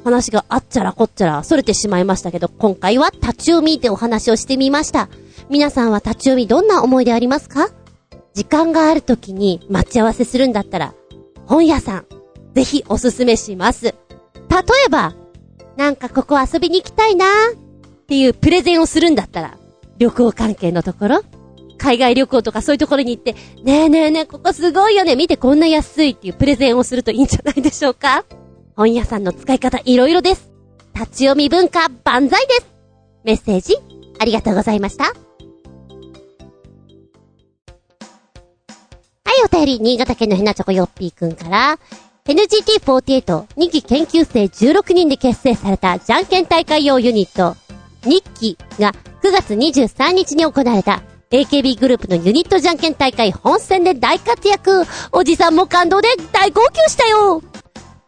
[0.04, 5.10] 話があっちゃらこっちゃら、逸れてしまいましたけど、今回は立ち読みってお話をしてみました。
[5.50, 7.70] 皆さんは立ち読みどんな思い出ありますか？
[8.34, 10.94] 時間がある時に待ち合わせするんだったら、
[11.46, 12.06] 本屋さん、
[12.54, 13.86] ぜひおすすめします。
[13.86, 13.94] 例
[14.88, 15.14] えば、
[15.78, 19.58] なんかここ遊びに行きたいなっていうプレゼンをするんだったら、
[19.98, 21.22] 旅行関係のところ
[21.84, 28.24] 海外旅行とかそういうところに行って、ねえねえねえ、ここすごいよね見てこんな安いっていうプレゼンをするといいんじゃないでしょうか
[28.78, 30.50] 本屋さんの使い方いろいろです。
[30.96, 32.68] 立ち読み文化万歳です
[33.26, 33.76] メッセージ、
[34.18, 35.04] ありがとうございました。
[35.04, 35.14] はい、
[39.44, 41.80] お便り、新潟県のひなちょこよっぴーくんから、
[42.26, 43.24] NGT48
[43.58, 47.58] 2期研究生16人で結成されたじゃんけん大会用ユニット、
[48.06, 51.04] 日記が9月23日に行われた
[51.34, 57.42] AKB グループのユニットじゃんけん大会本戦で大活躍おじさんも感動で大号泣したよ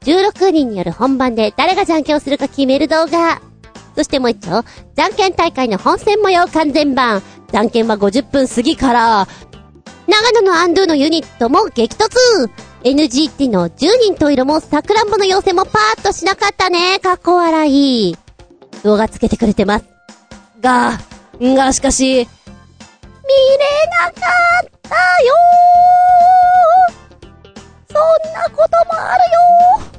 [0.02, 3.41] !16 人による本番で誰がじゃんけんをするか決める動画。
[3.95, 4.64] そしてもう一丁、
[4.95, 7.23] じゃんけん大会の本戦模様完全版。
[7.52, 9.27] じゃんけんは50分過ぎから、
[10.07, 12.10] 長野のアンドゥのユニットも激突
[12.84, 13.73] NGT の10
[14.03, 16.99] 人と色もさくらんぼの妖精もパーッとしなかったね。
[16.99, 18.15] かっこ笑い。
[18.84, 19.85] 動画つけてくれてます。
[20.61, 20.99] が、
[21.41, 22.27] が、しかし、
[23.27, 23.65] 見れ
[24.06, 24.22] なか
[24.64, 24.89] った
[25.23, 25.34] よ
[27.88, 29.91] そんなこともあるよ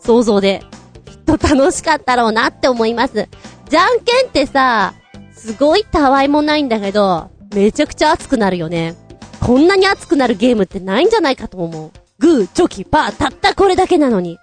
[0.00, 0.62] 想像で、
[1.06, 3.28] きっと楽しかったろうなって思います。
[3.68, 4.94] じゃんけんってさ、
[5.32, 8.94] すごいたわいもないんだけど、めちゃくちゃ熱くなるよね。
[9.40, 11.90] こんなに熱くなるゲームってないんじゃないかと思う。
[12.18, 14.38] グー、チョキ、パー、たったこれだけなのに。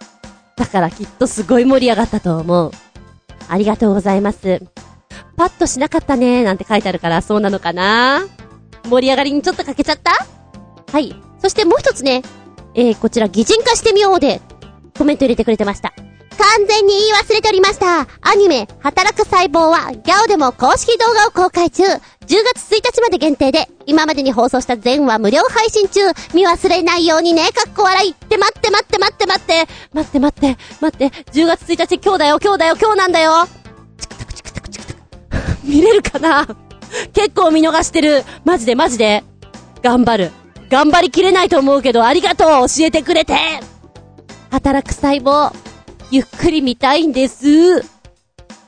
[0.55, 2.71] だからきっとすごい盛り上がったと思う。
[3.47, 4.61] ありがとうございます。
[5.37, 8.27] パッとしなかったねなんて書いてあるからそうなのかな？
[8.89, 10.11] 盛り上がりにちょっとかけちゃった？
[10.91, 11.15] はい。
[11.41, 12.21] そしてもう一つね、
[12.75, 14.41] えー、こちら擬人化してみようで、
[14.97, 15.93] コメント入れてくれてました。
[16.37, 18.07] 完全に言い忘れておりました。
[18.21, 21.83] アニメ、働く細胞は、ギャオでも公式動画を公開中。
[21.83, 26.01] 10月1日まで限定で、今までに放送した全話無料配信中。
[26.33, 28.11] 見忘れないようにね、かっこ笑い。
[28.11, 29.67] って待って待って待って待って。
[29.93, 33.47] 待って待って、待って、10月1日今日だよ、今日だよ、今日なんだよ
[35.63, 36.47] 見れるかな？
[37.13, 38.23] 結構見逃してる。
[38.43, 39.23] マジでマジで。
[39.81, 40.31] 頑張る。
[40.69, 43.35] 頑張りきれないと思うけど、ありがとう教えてくれて
[44.49, 45.53] 働く細胞、
[46.11, 47.83] ゆっくり見たいんです。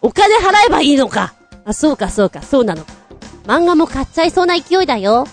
[0.01, 1.33] お金払えばいいのか。
[1.65, 2.83] あ、そうかそうか、そうなの。
[3.45, 5.25] 漫画も買っちゃいそうな勢いだよ。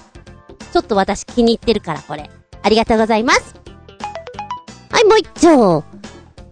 [0.72, 2.30] ちょっと私気に入ってるから、これ。
[2.62, 3.54] ありがとうございます。
[4.90, 5.82] はい、もう一丁。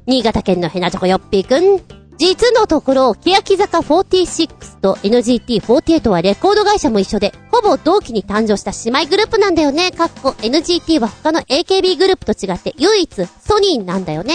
[0.07, 1.98] 新潟県のヘナチョコヨッピーくん。
[2.19, 9.93] 実のところ、欅坂46と NGT48 はレコード会社も一緒で、ほぼ同期に誕生した姉妹グループなんだよね。
[9.93, 14.35] かっこ NGT は他の AKB グループと違って唯一ソニーなんだよね。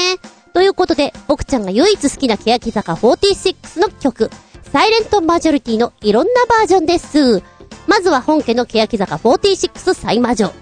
[0.54, 4.30] ということで、僕ちゃんが唯一好きな欅坂46の曲、
[4.72, 7.44] サイレントマジョリティのいろんなバージョンです。
[7.86, 10.54] まずは本家の欅坂46サイマジョ。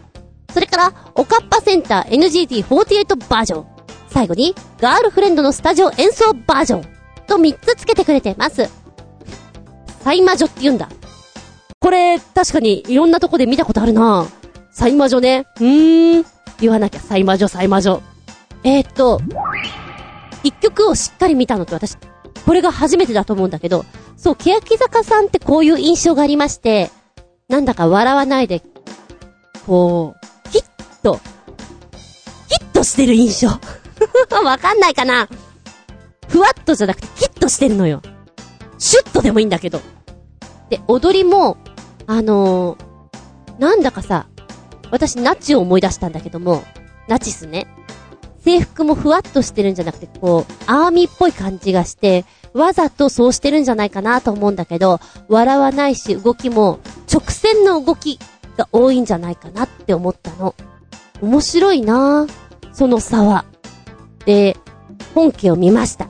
[0.54, 3.66] それから、おかっぱセンター NGT48 バージョン。
[4.10, 7.01] 最後に、ガールフレンドのスタジオ演奏バージョン。
[7.32, 8.70] と3つつけてくれてます。
[10.04, 10.90] サイマジョって言うんだ。
[11.80, 14.28] これ、確かにいろんなとこで見たことあるな
[14.72, 15.46] サイマジョね。
[15.60, 16.26] うーん。
[16.60, 18.02] 言わなきゃ、サイマジョ、サイマジョ。
[18.64, 19.22] えー、っと、
[20.44, 21.96] 一曲をしっかり見たのって私、
[22.46, 23.86] これが初めてだと思うんだけど、
[24.18, 26.92] そう、欅坂さんってこういう印象がありまして、
[27.48, 28.62] なんだか笑わないで、
[29.66, 30.64] こう、ヒッ
[31.02, 31.20] ト、
[32.50, 33.48] ヒットしてる印象。
[34.44, 35.28] わかんないかな
[36.32, 38.02] ふわっとじゃなくてヒットしてるのよ。
[38.78, 39.82] シュッとでもいいんだけど。
[40.70, 41.58] で、踊りも、
[42.08, 44.28] あのー、なんだかさ、
[44.92, 46.64] 私ナチを思い出したんだけども、
[47.10, 47.68] ナチスね。
[48.46, 56.80] 制服もふわっとしてるんじゃなくて、こう、アーミーっぽい感じがして、わざとそうしてるんじゃないかなと思うんだけど、笑わないし、動きも、
[57.12, 58.20] 直線の動き
[58.58, 60.56] が多いんじゃないかなって思ったの。
[61.22, 63.46] 面白いなぁその差は。
[64.26, 64.58] で、
[65.14, 66.08] 本家を見ました。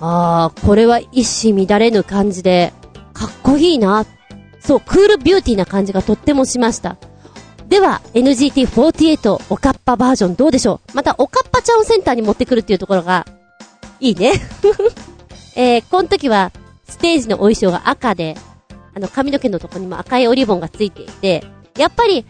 [0.00, 2.72] あー、これは一糸乱れぬ感じで、
[3.12, 4.04] かっこいいな。
[4.60, 6.96] そう、クールビューティーな感じがとってもしました。
[7.68, 10.96] では、NGT48 おかっぱバージョンどうでしょう？
[10.96, 13.26] また、おかっぱちゃんをセンターに持ってくるっていうところが、
[13.98, 14.32] いいね。
[15.56, 16.52] えー、この時は、
[16.88, 18.36] ステージのお衣装が赤で、
[18.94, 21.44] あの、髪の毛のとこにも赤いおリボンがついていて、
[21.76, 22.24] やっぱり、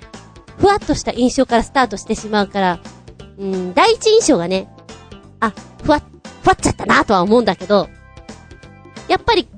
[0.59, 2.78] ふわっとした印象からスタートしてしまうから、
[3.38, 4.68] うん、第一印象がね、
[5.40, 5.52] あ、
[5.82, 6.02] ふわっ、
[6.47, 7.89] ふわっちゃったなとは思うんだけど、
[9.09, 9.48] やっぱり、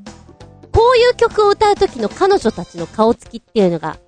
[0.72, 3.98] こういう曲を歌う時の彼女たちの顔つきっていうのが、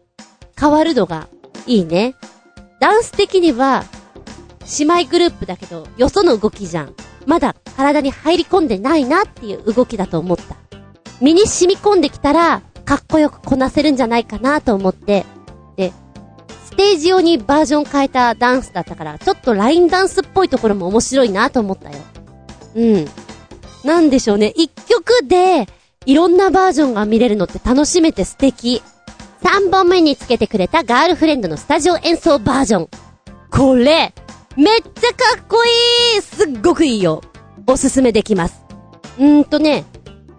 [0.59, 1.28] 変わるのが、
[1.66, 2.15] いいね。
[2.81, 3.85] ダンス的には、
[4.78, 6.94] 姉妹グループだけど、よその動きじゃん。
[7.27, 10.57] まだ体に入り込んでないなっていう動きだと思った。
[11.20, 15.27] 身に染み込んできたら、かっこよくこなせるんじゃないかなと思って、
[15.77, 15.93] で、
[16.65, 21.98] ステージ用にバージョン変えたダンスだったから、ちょっとラインダンスっぽいところも面白いなと思ったよ。
[22.75, 23.09] うん。
[23.85, 24.53] なんでしょうね。
[24.57, 25.67] 一曲で、
[26.07, 28.83] いろんなバージョンが見れるのって楽しめて素敵。
[29.43, 32.89] 3本目につけてくれたガールフレンドのスタジオ演奏バージョン。
[33.51, 34.13] これ、
[34.57, 37.23] めっちゃかっこいいすっごくいいよ。
[37.67, 38.63] おすすめできます。
[39.19, 39.85] うーんとね、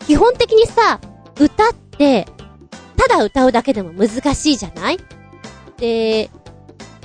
[0.05, 0.99] 基本的にさ、
[1.39, 2.27] 歌って、
[2.95, 4.99] ただ歌うだけでも難しいじゃない？
[5.77, 6.29] で、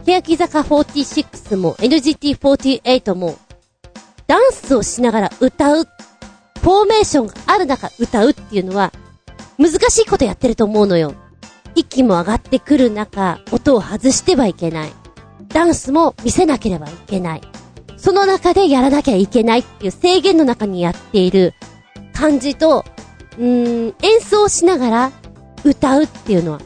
[0.04, 3.38] 欅坂46も NGT48 も、
[4.26, 8.92] ダンスをしながら歌う、フォーメーションがある中歌うっていうのは、
[9.58, 11.14] 難しいことやってると思うのよ。
[11.74, 14.92] 息も上がってくる中、音を外してはいけない。
[15.48, 17.42] ダンスも見せなければいけない。
[17.96, 21.54] その中でやらなきゃいけないっていう制限の中にやっている
[22.12, 22.84] 感じと、
[23.38, 25.12] うーん、演奏しながら
[25.64, 26.60] 歌うっていうのは、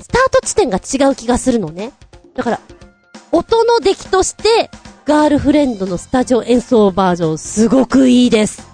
[0.00, 1.92] スタート地点が違う気がするのね。
[2.34, 2.60] だから、
[3.32, 4.70] 音の出来として、
[5.06, 8.66] ガールフレンドのスタジオ演奏バージョン、すごくいいです。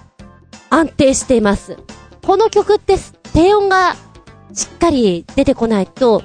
[0.69, 1.77] 安定しています。
[2.25, 2.95] この曲って、
[3.33, 3.95] 低音が
[4.53, 6.23] しっかり出てこないと、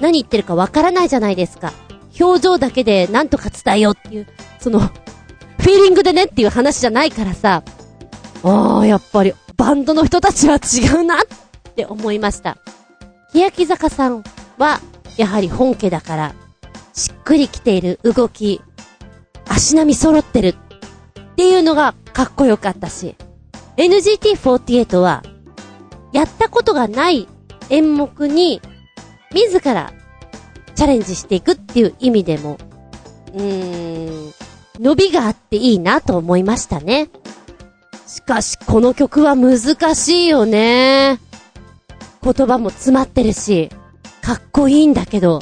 [0.00, 1.72] 何言ってるかわからないじゃないですか。
[2.18, 4.26] 表情だけで何とか伝えようっていう、
[4.58, 7.62] その、フィーリングでねっていう話じゃないからさ、
[8.42, 11.20] ああ、やっぱり、バンドの人たちは違うなっ
[11.76, 12.58] て思いました。
[13.32, 14.24] 欅坂さん
[14.58, 14.80] は、
[15.16, 16.34] やはり本家だから、
[16.92, 18.60] しっくりきている動き、
[19.50, 20.54] 足並み揃ってるっ
[21.34, 23.16] ていうのがかっこよかったし、
[23.76, 25.22] NGT48 は、
[26.12, 27.28] やったことがない
[27.68, 28.62] 演目に、
[29.32, 29.92] 自ら
[30.74, 32.58] チャレンジしていくっていう意味でも、
[33.34, 34.32] うーん、
[34.78, 37.10] 伸びがあっていいなと思いましたね。
[38.06, 41.18] しかし、この曲は難しいよね。
[42.22, 43.68] 言葉も詰まってるし、
[44.22, 45.40] かっこいいんだけど。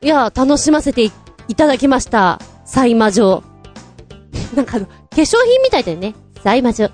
[0.00, 1.10] いや、楽しませて
[1.48, 2.40] いただきました。
[2.70, 3.42] サイマ女。
[4.54, 6.14] なんかあの、化粧品みたいだよね。
[6.44, 6.88] サイマ女。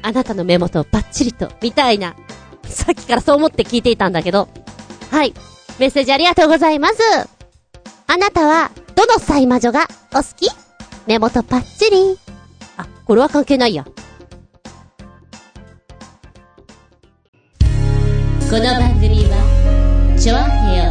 [0.00, 2.16] あなたの目元をバッチリと、みたいな。
[2.64, 4.48] さっきからそう思って聞いていたんだけど。
[5.10, 5.34] はい。
[5.78, 6.94] メッセージありがとうございます。
[8.06, 10.48] あなたは、どのサイマ女がお好き？
[11.06, 12.18] 目元パッチリ。
[12.78, 13.84] あ、これは関係ないや。
[13.84, 13.92] こ
[18.58, 20.90] の番組はチョアヘオ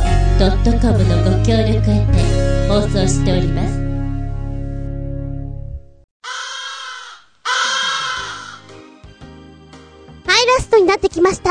[0.80, 3.81] .com のご協力へて放送しております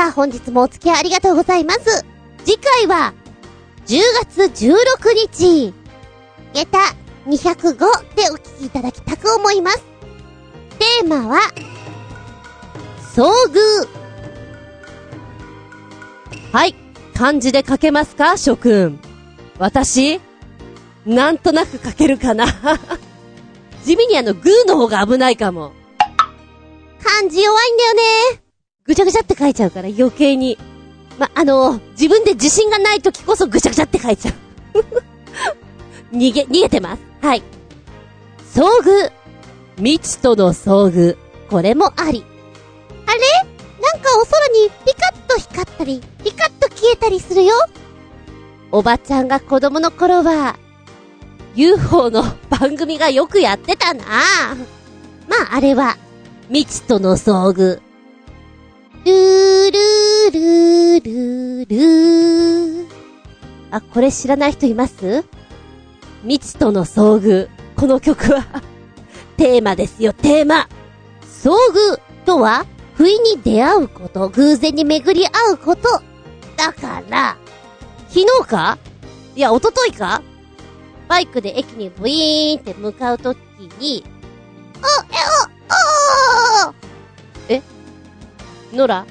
[0.01, 0.11] なってきました。
[0.11, 2.05] 本日もお付き合いありがとうございます。
[2.43, 3.13] 次回は、
[3.85, 4.73] 10月16
[5.31, 5.73] 日、
[6.53, 6.79] 下駄
[7.27, 9.83] 205でお聞きいただきたく思います。
[10.79, 11.39] テーマは、
[13.13, 13.87] 遭遇。
[16.51, 16.75] はい。
[17.13, 18.99] 漢字で書けますか諸君。
[19.59, 20.19] 私
[21.05, 22.47] なんとなく書けるかな
[23.85, 25.71] 地味にあの、グーの方が危ないかも。
[27.03, 28.40] 漢字弱いんだよね。
[28.91, 30.57] ぐちゃぐちゃって書いちゃうから余計に。
[31.17, 34.35] ま、あの、自分で自信がない時こそぐちゃぐちゃって書いちゃう。
[36.13, 37.01] 逃げ、逃げてます。
[37.21, 37.43] はい。
[38.53, 39.11] 遭遇。
[39.77, 41.15] 未知との遭遇。
[41.49, 42.25] これもあり。
[43.05, 43.19] あれ？
[43.81, 47.53] なんかお空にピカッと光ったり、ピカッと消えたりするよ。
[48.73, 50.57] おばちゃんが子供の頃は、
[51.55, 54.03] UFO の番組がよくやってたな
[55.29, 55.95] まあ、あれは、
[56.49, 57.90] 未知との遭遇。
[59.03, 62.87] ルールールールール。
[63.71, 65.25] あ、これ知らない人います？
[66.21, 67.49] 未知との遭遇。
[67.75, 68.45] この曲は、
[69.37, 70.67] テーマですよ、テーマ。
[71.23, 75.81] 遭遇とは、不意に出会うこと、偶然に巡り合うこと。
[76.55, 77.37] だから、
[78.09, 78.77] 昨日か？
[79.35, 80.21] いや、一昨日か？
[81.07, 83.37] バイクで駅にブイーンって向かうとき
[83.79, 84.03] に、
[84.83, 84.87] あ、
[87.49, 87.61] え、お、おー
[88.73, 89.05] 野良？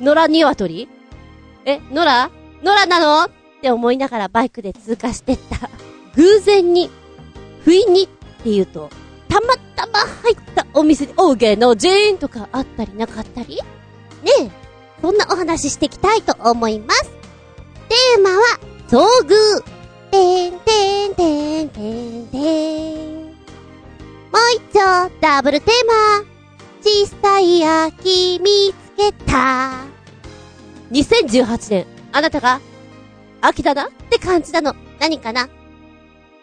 [0.00, 0.88] 野良鶏？
[1.64, 2.30] え、野良？
[2.62, 3.24] 野良なの？
[3.24, 3.30] っ
[3.60, 5.70] て思いながらバイクで通過してった。
[6.16, 6.90] 偶然に、
[7.64, 8.90] 不意にって言うと、
[9.28, 13.56] たまたま入ったお店に、お芸能人とかあったりなかったり？
[13.56, 13.62] ね
[14.40, 14.50] え、
[15.00, 17.04] そんなお話ししていきたいと思います。
[17.88, 18.58] テーマは、
[18.88, 19.62] 遭遇。
[20.10, 23.22] てんてんてんてんてん。
[23.26, 26.31] もう一丁、ダブルテーマ。
[26.84, 29.84] 小さい秋見つけた。
[30.90, 32.60] 2018年、あなたが、
[33.40, 34.74] 秋だなって感じたの。
[34.98, 35.48] 何かな？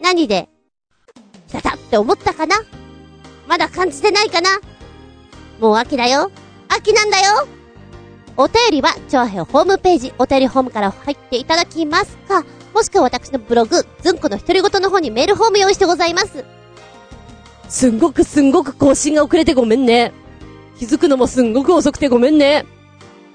[0.00, 0.48] 何で、
[1.48, 2.56] 来たたって思ったかな？
[3.46, 4.58] まだ感じてないかな？
[5.60, 6.30] もう秋だよ。
[6.68, 7.46] 秋なんだよ。
[8.36, 16.44] お便りは、チョアヘオホームページ、お便りホームから入っていただきますか、もしくは私のブログ、ズンコの独り言の方にメールフォーム用意してございます。
[17.68, 20.12] すんごくすんごく更新が遅れてごめんね。
[20.80, 22.64] 気づくのもすんごく遅くてごめんね。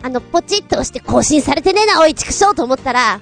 [0.01, 3.21] あの、ポチッと押して更新されてねえな、おい、畜生と思ったら、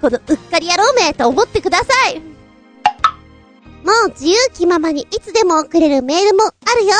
[0.00, 2.18] このうっかり野郎めと思ってください。
[2.18, 6.50] もう自由気ままにいつでも送れるメールもあ
[6.80, 6.90] るよ。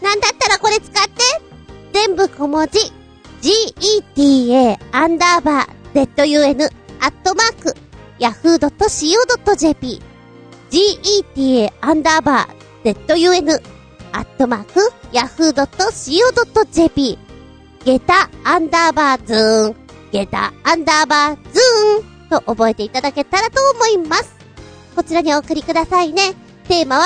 [0.00, 1.22] なんだったらこれ使って。
[1.92, 2.78] 全部小文字。
[3.42, 6.70] geta アンダーバー zun
[7.00, 7.74] アットマーク
[8.18, 10.00] yahoo.co.jp
[10.70, 13.62] geta アンダーバー zun
[14.12, 17.18] アットマーク yahoo.co.jp
[17.84, 19.76] ゲタアンダーバーズーン、
[20.10, 24.34] ゲタアンダーバーズーンと覚えていただけたらと思います。
[24.96, 26.34] こちらにお送りくださいね。
[26.66, 27.04] テーマは、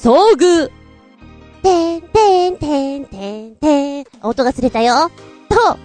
[0.00, 0.70] 遭遇。
[1.62, 4.06] てんてんてんてんてん。
[4.22, 5.10] 音がずれたよ。
[5.50, 5.76] と、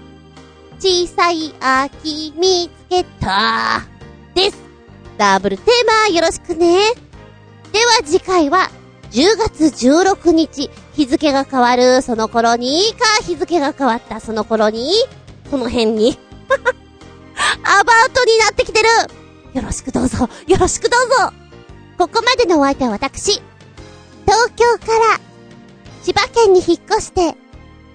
[0.80, 3.82] 小さい秋見つけた。
[4.36, 4.58] です。
[5.18, 5.68] ダブルテー
[6.10, 6.94] マよろしくね。
[7.74, 8.70] では次回は、
[9.12, 14.92] 10月16日、日付が変わるその頃に、か、日付が変わったその頃に、
[15.50, 16.18] この辺に、
[17.64, 18.88] アバウトになってきてる。
[19.54, 21.34] よろしくどうぞ、よろしくどうぞ。
[21.98, 23.42] ここまでのお相手は私、
[24.26, 25.20] 東京から、
[26.04, 27.22] 千葉県に引っ越して、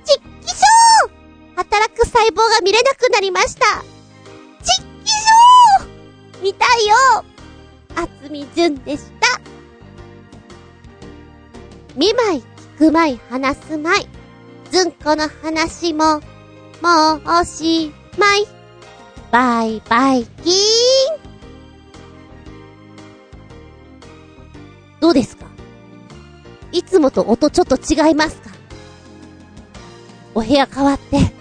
[0.04, 1.56] ちっきしょー!
[1.56, 3.66] 働く細胞が見れなくなりました。
[4.62, 6.42] ちっきしょー!
[6.42, 7.24] 見たいよ!
[7.96, 9.40] あつみじゅんでした。
[11.96, 12.44] 見舞い、
[12.76, 14.06] 聞く舞い、話す舞い。
[14.70, 16.20] ずんこの話も、
[16.82, 18.46] もうおしまい。
[19.32, 20.56] バイバイキーン。
[25.00, 25.46] どうですか？
[26.70, 28.50] いつもと音ちょっと違いますか？
[30.34, 31.32] お部屋変わって、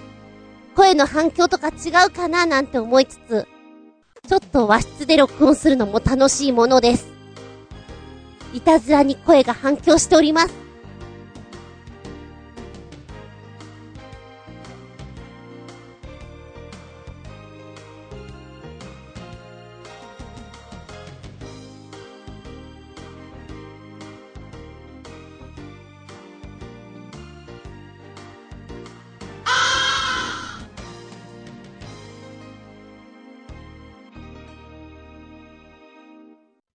[0.74, 2.45] 声の反響とか違うかな？
[2.45, 3.45] なんて思いつつ、
[4.26, 7.10] ちょっと和室で録音するのも楽しいものです。
[8.53, 10.64] いたずらに声が反響しております。